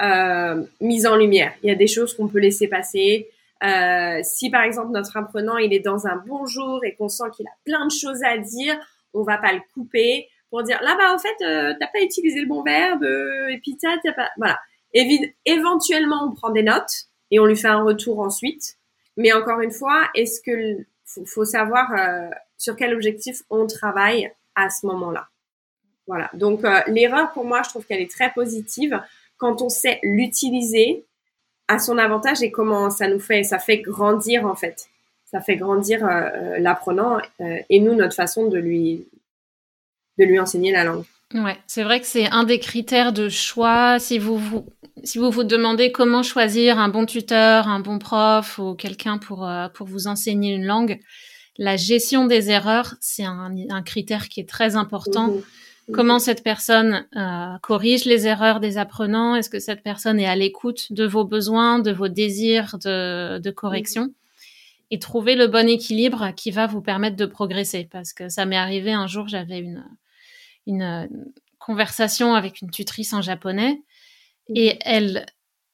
euh, 0.00 0.62
mises 0.80 1.06
en 1.06 1.16
lumière. 1.16 1.52
Il 1.62 1.68
y 1.68 1.72
a 1.72 1.74
des 1.74 1.86
choses 1.86 2.14
qu'on 2.14 2.28
peut 2.28 2.38
laisser 2.38 2.68
passer, 2.68 3.28
euh, 3.64 4.20
si 4.22 4.50
par 4.50 4.62
exemple 4.62 4.92
notre 4.92 5.16
apprenant 5.16 5.56
il 5.56 5.72
est 5.72 5.80
dans 5.80 6.06
un 6.06 6.16
bon 6.16 6.46
jour 6.46 6.84
et 6.84 6.94
qu'on 6.94 7.08
sent 7.08 7.24
qu'il 7.36 7.46
a 7.46 7.56
plein 7.64 7.86
de 7.86 7.90
choses 7.90 8.22
à 8.22 8.38
dire, 8.38 8.78
on 9.14 9.22
va 9.22 9.38
pas 9.38 9.52
le 9.52 9.60
couper 9.74 10.28
pour 10.50 10.62
dire 10.62 10.80
là 10.82 10.96
bas 10.96 11.14
en 11.14 11.18
fait 11.18 11.44
euh, 11.44 11.74
t'as 11.78 11.88
pas 11.88 12.02
utilisé 12.02 12.40
le 12.40 12.46
bon 12.46 12.62
verbe 12.62 13.02
euh, 13.02 13.48
et 13.48 13.58
puis 13.58 13.76
t'as 13.76 14.12
pas 14.12 14.30
voilà. 14.36 14.58
éventuellement 15.44 16.28
on 16.28 16.34
prend 16.34 16.50
des 16.50 16.62
notes 16.62 17.08
et 17.30 17.40
on 17.40 17.46
lui 17.46 17.56
fait 17.56 17.68
un 17.68 17.82
retour 17.82 18.20
ensuite. 18.20 18.76
Mais 19.16 19.32
encore 19.32 19.60
une 19.60 19.72
fois, 19.72 20.08
est-ce 20.14 20.40
que 20.40 20.84
faut, 21.04 21.26
faut 21.26 21.44
savoir 21.44 21.92
euh, 21.92 22.30
sur 22.56 22.76
quel 22.76 22.94
objectif 22.94 23.42
on 23.50 23.66
travaille 23.66 24.32
à 24.54 24.70
ce 24.70 24.86
moment-là. 24.86 25.28
Voilà. 26.06 26.30
Donc 26.32 26.62
l'erreur 26.86 27.32
pour 27.32 27.44
moi, 27.44 27.62
je 27.62 27.68
trouve 27.68 27.84
qu'elle 27.84 28.00
est 28.00 28.10
très 28.10 28.32
positive 28.32 28.98
quand 29.36 29.62
on 29.62 29.68
sait 29.68 30.00
l'utiliser 30.02 31.06
à 31.68 31.78
son 31.78 31.98
avantage 31.98 32.42
et 32.42 32.50
comment 32.50 32.90
ça 32.90 33.08
nous 33.08 33.20
fait, 33.20 33.44
ça 33.44 33.58
fait 33.58 33.78
grandir 33.78 34.46
en 34.46 34.54
fait. 34.54 34.88
Ça 35.30 35.40
fait 35.40 35.56
grandir 35.56 36.04
euh, 36.04 36.08
euh, 36.08 36.58
l'apprenant 36.58 37.18
euh, 37.40 37.58
et 37.68 37.80
nous 37.80 37.94
notre 37.94 38.14
façon 38.14 38.48
de 38.48 38.58
lui 38.58 39.06
de 40.18 40.24
lui 40.24 40.40
enseigner 40.40 40.72
la 40.72 40.84
langue. 40.84 41.04
Ouais, 41.34 41.58
c'est 41.66 41.82
vrai 41.82 42.00
que 42.00 42.06
c'est 42.06 42.28
un 42.30 42.44
des 42.44 42.58
critères 42.58 43.12
de 43.12 43.28
choix. 43.28 43.98
Si 43.98 44.18
vous 44.18 44.38
vous 44.38 44.66
si 45.04 45.18
vous 45.18 45.30
vous 45.30 45.44
demandez 45.44 45.92
comment 45.92 46.22
choisir 46.22 46.78
un 46.78 46.88
bon 46.88 47.04
tuteur, 47.04 47.68
un 47.68 47.80
bon 47.80 47.98
prof 47.98 48.58
ou 48.58 48.74
quelqu'un 48.74 49.18
pour 49.18 49.48
pour 49.74 49.86
vous 49.86 50.06
enseigner 50.06 50.54
une 50.54 50.64
langue, 50.64 50.98
la 51.58 51.76
gestion 51.76 52.26
des 52.26 52.50
erreurs 52.50 52.94
c'est 53.00 53.24
un, 53.24 53.52
un, 53.68 53.82
critère 53.82 54.28
qui 54.28 54.40
est 54.40 54.48
très 54.48 54.74
important. 54.74 55.28
Mhm. 55.28 55.42
Comment 55.92 56.18
cette 56.18 56.42
personne 56.42 57.06
euh, 57.16 57.58
corrige 57.62 58.04
les 58.04 58.26
erreurs 58.26 58.60
des 58.60 58.76
apprenants? 58.76 59.34
Est-ce 59.34 59.48
que 59.48 59.58
cette 59.58 59.82
personne 59.82 60.20
est 60.20 60.26
à 60.26 60.36
l'écoute 60.36 60.92
de 60.92 61.06
vos 61.06 61.24
besoins, 61.24 61.78
de 61.78 61.92
vos 61.92 62.08
désirs 62.08 62.78
de, 62.78 63.38
de 63.38 63.50
correction? 63.50 64.12
Et 64.90 64.98
trouver 64.98 65.34
le 65.34 65.46
bon 65.46 65.68
équilibre 65.68 66.32
qui 66.34 66.50
va 66.50 66.66
vous 66.66 66.80
permettre 66.80 67.16
de 67.16 67.26
progresser. 67.26 67.88
Parce 67.90 68.12
que 68.12 68.28
ça 68.28 68.46
m'est 68.46 68.56
arrivé 68.56 68.92
un 68.92 69.06
jour, 69.06 69.28
j'avais 69.28 69.58
une, 69.58 69.84
une 70.66 71.08
conversation 71.58 72.34
avec 72.34 72.60
une 72.60 72.70
tutrice 72.70 73.12
en 73.12 73.22
japonais 73.22 73.82
et 74.54 74.78
elle, 74.80 75.26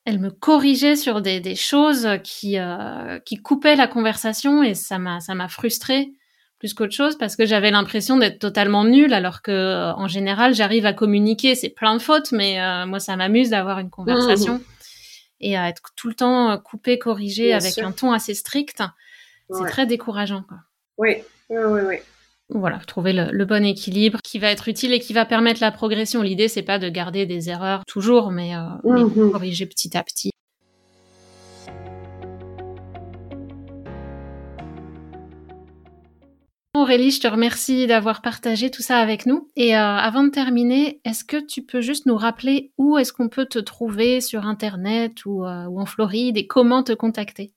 elle 0.05 0.19
me 0.19 0.31
corrigeait 0.31 0.97
sur 0.97 1.21
des, 1.21 1.41
des 1.41 1.55
choses 1.55 2.09
qui, 2.25 2.59
euh, 2.59 3.21
qui 3.21 3.37
coupaient 3.37 3.77
la 3.77 3.87
conversation 3.87 4.63
et 4.63 4.75
ça 4.75 4.99
m'a, 4.99 5.21
ça 5.21 5.35
m'a 5.35 5.49
frustrée 5.49 6.13
plus 6.65 6.73
qu'autre 6.73 6.95
chose 6.95 7.19
parce 7.19 7.37
que 7.37 7.45
j'avais 7.45 7.71
l'impression 7.71 8.17
d'être 8.17 8.39
totalement 8.39 8.85
nulle 8.85 9.13
alors 9.13 9.43
que 9.43 9.51
euh, 9.51 9.93
en 9.97 10.09
général 10.09 10.55
j'arrive 10.55 10.87
à 10.87 10.95
communiquer 10.95 11.55
c'est 11.55 11.69
plein 11.69 11.95
de 11.95 12.01
fautes 12.01 12.33
mais 12.33 12.59
euh, 12.59 12.87
moi 12.87 13.01
ça 13.01 13.17
m'amuse 13.17 13.51
d'avoir 13.51 13.81
une 13.81 13.91
conversation 13.91 14.55
mmh. 14.55 14.63
et 15.41 15.59
à 15.59 15.69
être 15.69 15.83
tout 15.95 16.09
le 16.09 16.15
temps 16.15 16.53
euh, 16.53 16.57
coupé 16.57 16.99
corrigé 16.99 17.53
avec 17.53 17.77
un 17.77 17.93
ton 17.93 18.13
assez 18.13 18.33
strict 18.33 18.83
c'est 19.51 19.67
très 19.67 19.85
décourageant 19.85 20.43
quoi. 20.49 20.57
Oui, 20.97 21.17
oui, 21.51 21.59
oui, 21.67 21.81
oui. 21.87 21.97
Voilà, 22.49 22.79
trouver 22.79 23.13
le, 23.13 23.45
bon 23.45 23.63
équilibre 23.63 24.21
qui 24.25 24.39
va 24.39 24.51
être 24.51 24.69
utile 24.69 24.95
et 24.95 25.01
qui 25.01 25.13
va 25.13 25.27
permettre 25.27 25.61
la 25.61 25.71
progression. 25.71 26.23
L'idée, 26.23 26.49
c'est 26.49 26.63
pas 26.63 26.79
de 26.79 26.89
garder 26.89 27.27
des 27.27 27.51
erreurs 27.51 27.83
toujours, 27.87 28.31
mais, 28.31 28.53
mais 28.85 29.03
mmh 29.03 29.33
corriger 29.33 29.67
petit 29.67 29.97
à 29.97 30.03
petit. 30.03 30.31
Aurélie, 36.85 37.13
je 37.13 37.21
te 37.21 37.27
remercie 37.27 37.87
d'avoir 37.87 38.21
partagé 38.21 38.71
tout 38.71 38.83
ça 38.83 38.99
avec 38.99 39.25
nous. 39.25 39.49
Et 39.57 39.75
euh, 39.75 39.79
avant 39.81 40.23
de 40.23 40.29
terminer, 40.29 41.01
est-ce 41.07 41.25
que 41.25 41.39
tu 41.39 41.63
peux 41.63 41.81
juste 41.81 42.05
nous 42.05 42.19
rappeler 42.19 42.73
où 42.77 42.99
est-ce 42.99 43.11
qu'on 43.11 43.31
peut 43.31 43.47
te 43.47 43.59
trouver 43.59 44.21
sur 44.21 44.45
Internet 44.45 45.25
ou, 45.25 45.47
euh, 45.47 45.65
en 45.65 45.87
Floride 45.87 46.37
et 46.37 46.47
comment 46.47 46.83
te 46.83 46.93
contacter? 46.93 47.55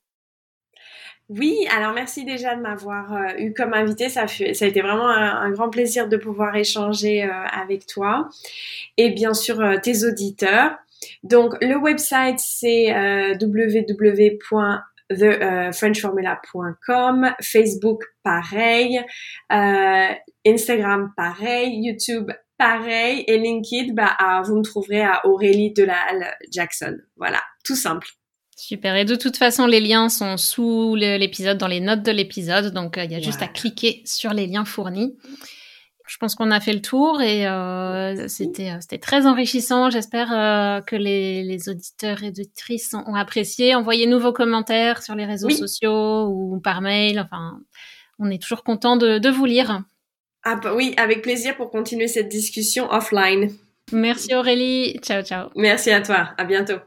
Oui, 1.27 1.67
alors 1.75 1.91
merci 1.91 2.23
déjà 2.23 2.55
de 2.55 2.61
m'avoir 2.61 3.13
euh, 3.15 3.33
eu 3.37 3.53
comme 3.53 3.73
invité. 3.73 4.07
Ça, 4.07 4.21
a 4.21 4.65
été 4.65 4.81
vraiment 4.81 5.09
un, 5.09 5.51
grand 5.51 5.69
plaisir 5.69 6.07
de 6.07 6.15
pouvoir 6.15 6.55
échanger 6.55 7.23
avec 7.23 7.85
toi 7.85 8.29
et 8.95 9.09
bien 9.09 9.33
sûr 9.33 9.61
tes 9.83 10.05
auditeurs. 10.05 10.77
Donc 11.23 11.53
le 11.61 11.75
website 11.75 12.39
c'est 12.39 12.93
www 13.41 14.37
thefrenchformula.com, 15.09 17.23
euh, 17.23 17.29
Facebook 17.41 18.03
pareil, 18.23 18.99
euh, 19.51 20.13
Instagram 20.45 21.11
pareil, 21.15 21.79
YouTube 21.83 22.31
pareil 22.57 23.23
et 23.27 23.37
LinkedIn, 23.37 23.93
bah, 23.93 24.17
vous 24.43 24.57
me 24.57 24.63
trouverez 24.63 25.01
à 25.01 25.25
Aurélie 25.25 25.73
Delal 25.73 26.35
Jackson. 26.51 26.97
Voilà, 27.15 27.41
tout 27.63 27.75
simple. 27.75 28.07
Super. 28.57 28.95
Et 28.95 29.05
de 29.05 29.15
toute 29.15 29.37
façon, 29.37 29.67
les 29.67 29.79
liens 29.79 30.09
sont 30.09 30.35
sous 30.35 30.95
l'épisode, 30.95 31.59
dans 31.59 31.67
les 31.67 31.79
notes 31.79 32.01
de 32.01 32.11
l'épisode. 32.11 32.73
Donc, 32.73 32.97
euh, 32.97 33.03
il 33.03 33.11
y 33.11 33.15
a 33.15 33.21
juste 33.21 33.43
à 33.43 33.47
cliquer 33.47 34.01
sur 34.05 34.33
les 34.33 34.47
liens 34.47 34.65
fournis 34.65 35.15
je 36.07 36.17
pense 36.17 36.35
qu'on 36.35 36.51
a 36.51 36.59
fait 36.59 36.73
le 36.73 36.81
tour 36.81 37.21
et 37.21 37.47
euh, 37.47 38.27
c'était 38.27 38.71
euh, 38.71 38.77
c'était 38.79 38.97
très 38.97 39.27
enrichissant. 39.27 39.89
J'espère 39.89 40.31
euh, 40.31 40.81
que 40.81 40.95
les, 40.95 41.43
les, 41.43 41.69
auditeurs 41.69 42.23
et 42.23 42.29
auditrices 42.29 42.93
ont, 42.93 43.15
apprécié. 43.15 43.75
Envoyez-nous 43.75 44.19
vos 44.19 44.31
commentaires 44.31 45.03
sur 45.03 45.15
les 45.15 45.25
réseaux 45.25 45.49
sociaux 45.49 46.27
ou 46.27 46.59
par 46.61 46.81
mail. 46.81 47.19
Enfin, 47.19 47.59
on 48.19 48.29
est 48.31 48.41
toujours 48.41 48.63
content 48.63 48.95
de, 48.95 49.19
de 49.19 49.29
vous 49.29 49.45
lire. 49.45 49.83
Ah 50.43 50.55
bah 50.55 50.73
oui, 50.73 50.93
avec 50.97 51.21
plaisir 51.21 51.57
pour 51.57 51.69
continuer 51.69 52.07
cette 52.07 52.29
discussion 52.29 52.89
offline. 52.89 53.51
Merci 53.91 54.33
Aurélie. 54.33 54.97
Ciao, 55.01 55.21
ciao. 55.23 55.49
Merci 55.55 55.91
à 55.91 56.01
toi. 56.01 56.29
À 56.37 56.45
bientôt. 56.45 56.86